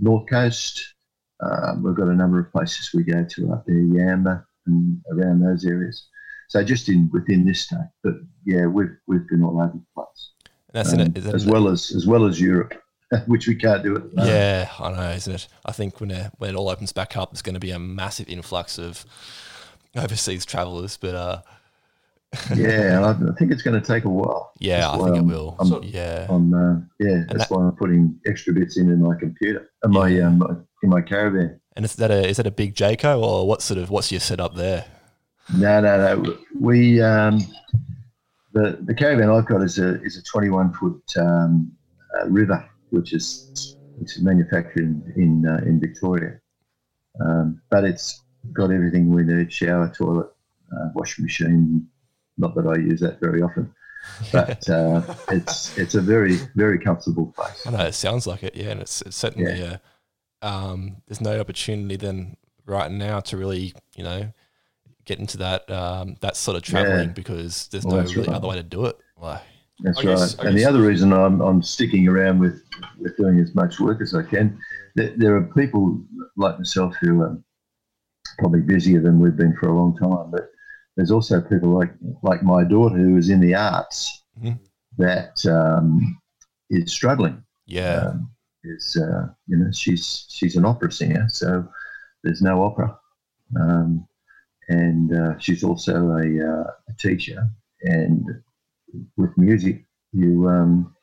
[0.00, 0.94] North Coast.
[1.40, 5.40] Um, we've got a number of places we go to up there, Yamba and around
[5.40, 6.08] those areas.
[6.48, 7.78] so just in within this state.
[8.02, 8.14] But
[8.44, 10.32] yeah, we've we've been all over the place,
[10.72, 12.74] that's in um, it, as well as as well as Europe,
[13.26, 14.34] which we can't do at the moment.
[14.34, 15.48] Yeah, I know, isn't it?
[15.66, 17.78] I think when it, when it all opens back up, there's going to be a
[17.78, 19.04] massive influx of
[19.94, 20.96] overseas travellers.
[20.96, 21.42] But uh,
[22.54, 23.00] yeah.
[23.04, 24.52] I, I think it's going to take a while.
[24.58, 25.56] yeah, That's I think it I'm- will.
[25.58, 29.14] I'm- yeah, On uh, yeah, that's that- why I'm putting extra bits in in my
[29.16, 30.28] computer, in my Yeah.
[30.28, 31.60] um, in my caravan.
[31.76, 34.20] and is that a is that a big Jayco or what sort of what's your
[34.20, 34.84] setup there?
[35.56, 36.36] No, no, no.
[36.60, 37.40] We um,
[38.52, 41.72] the the caravan I've got is a is a 21 foot um,
[42.18, 46.40] uh, river, which is which is manufactured in in, uh, in Victoria,
[47.24, 48.22] um, but it's
[48.52, 50.28] got everything we need: shower, toilet,
[50.72, 51.86] uh, washing machine.
[52.38, 53.72] Not that I use that very often,
[54.32, 57.66] but uh, it's it's a very very comfortable place.
[57.66, 59.78] I know it sounds like it, yeah, and it's it's certainly uh,
[60.42, 64.32] um, there's no opportunity then right now to really you know
[65.04, 67.12] get into that um, that sort of traveling Yeah.
[67.14, 68.36] because there's Well, no really right.
[68.36, 68.98] other way to do it.
[69.16, 69.40] Like,
[69.80, 70.34] That's I right.
[70.40, 72.60] And the other reason I'm, I'm sticking around with,
[72.98, 74.58] with doing as much work as I can,
[74.96, 76.00] there, there are people
[76.36, 77.38] like myself who are
[78.40, 80.50] probably busier than we've been for a long time, but
[80.96, 81.92] there's also people like
[82.22, 84.58] like my daughter who is in the arts Mhm.
[84.98, 86.18] that um,
[86.70, 87.42] is struggling.
[87.66, 88.30] yeah, Um,
[88.64, 91.68] is uh, you know she's she's an opera singer, so
[92.22, 92.98] there's no opera,
[93.60, 94.06] um,
[94.68, 97.48] and uh, she's also a, uh, a teacher.
[97.82, 98.24] And
[99.16, 100.94] with music, you um,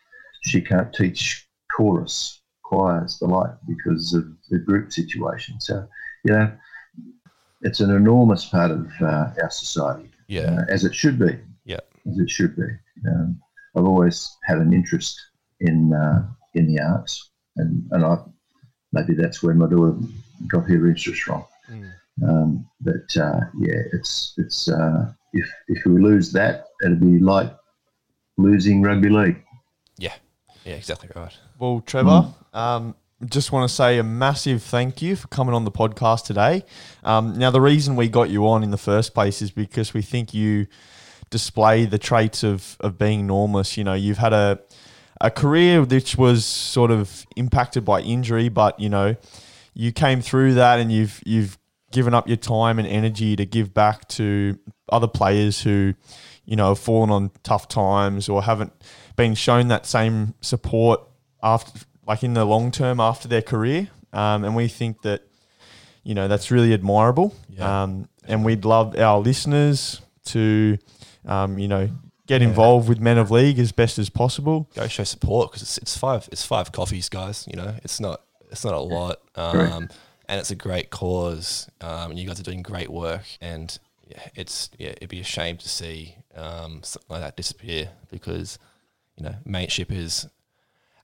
[0.44, 5.60] she can't teach chorus, choirs, the like because of the group situation.
[5.62, 5.88] So
[6.26, 6.52] you know,
[7.64, 11.38] it's an enormous part of uh, our society yeah, uh, as it should be.
[11.66, 11.80] Yeah.
[12.10, 12.68] as it should be.
[13.10, 13.40] Um,
[13.76, 15.20] I've always had an interest
[15.60, 18.18] in uh, in the arts, and and I
[18.92, 19.98] maybe that's where my daughter
[20.48, 21.44] got her interest from.
[21.72, 21.92] Mm.
[22.28, 27.52] Um, but uh, yeah, it's it's uh, if if we lose that, it'll be like
[28.38, 29.44] losing rugby league.
[29.98, 30.14] yeah,
[30.66, 30.76] Yeah.
[30.76, 31.36] exactly right.
[31.60, 32.96] Well, Trevor, um,
[33.26, 36.64] just want to say a massive thank you for coming on the podcast today.
[37.04, 40.02] Um, now, the reason we got you on in the first place is because we
[40.02, 40.68] think you
[41.30, 43.78] display the traits of, of being normalist.
[43.78, 44.60] You know, you've had a
[45.22, 49.16] a career which was sort of impacted by injury, but you know,
[49.74, 51.58] you came through that and you've you've
[51.92, 54.58] given up your time and energy to give back to
[54.90, 55.94] other players who,
[56.44, 58.74] you know, have fallen on tough times or haven't
[59.16, 61.00] been shown that same support
[61.42, 63.90] after like in the long term after their career.
[64.12, 65.24] Um, and we think that,
[66.04, 67.36] you know, that's really admirable.
[67.50, 67.84] Yeah.
[67.84, 70.78] Um, and we'd love our listeners to,
[71.26, 71.90] um, you know,
[72.28, 74.70] get involved with Men of League as best as possible.
[74.76, 77.48] Go show support because it's, it's five it's five coffees, guys.
[77.50, 79.90] You know, it's not it's not a lot, um,
[80.28, 81.70] and it's a great cause.
[81.82, 83.78] Um, and you guys are doing great work, and
[84.08, 88.60] yeah, it's yeah, it'd be a shame to see um, something like that disappear because
[89.18, 90.28] you know mateship is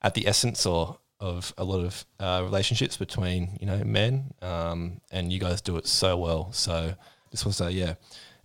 [0.02, 5.02] at the essence or of a lot of uh, relationships between you know men, um,
[5.12, 6.52] and you guys do it so well.
[6.54, 6.93] So
[7.32, 7.93] just want to say, yeah,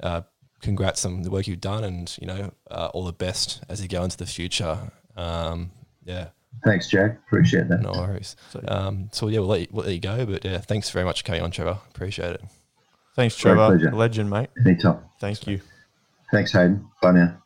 [0.02, 0.22] uh,
[0.60, 3.88] congrats on the work you've done, and you know uh, all the best as you
[3.88, 4.78] go into the future.
[5.16, 5.70] Um,
[6.04, 6.28] yeah,
[6.64, 7.18] Thanks, Jack.
[7.26, 7.80] Appreciate that.
[7.82, 8.34] no worries.
[8.50, 11.04] So- Um, so yeah, we'll let, you, we'll let you go, but yeah, thanks very
[11.04, 11.78] much for coming on, Trevor.
[11.94, 12.42] Appreciate it.
[13.14, 13.78] Thanks, Trevor.
[13.92, 14.50] Legend, mate.
[14.64, 14.98] Anytime.
[15.20, 15.60] Thank you.
[16.32, 16.88] Thanks, Hayden.
[17.00, 17.36] Bye now.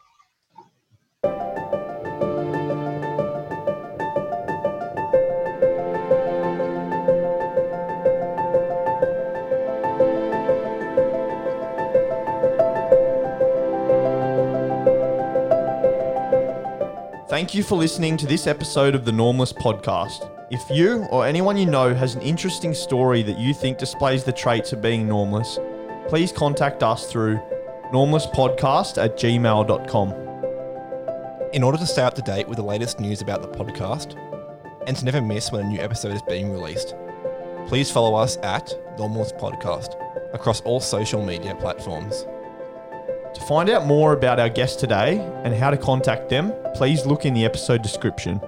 [17.38, 20.28] Thank you for listening to this episode of the Normless Podcast.
[20.50, 24.32] If you or anyone you know has an interesting story that you think displays the
[24.32, 25.56] traits of being normless,
[26.08, 27.38] please contact us through
[27.92, 30.10] normalistpodcast at gmail.com.
[31.52, 34.16] In order to stay up to date with the latest news about the podcast
[34.88, 36.96] and to never miss when a new episode is being released,
[37.68, 38.66] please follow us at
[38.98, 39.94] Normless Podcast
[40.34, 42.26] across all social media platforms.
[43.38, 47.24] To find out more about our guest today and how to contact them, please look
[47.24, 48.40] in the episode description.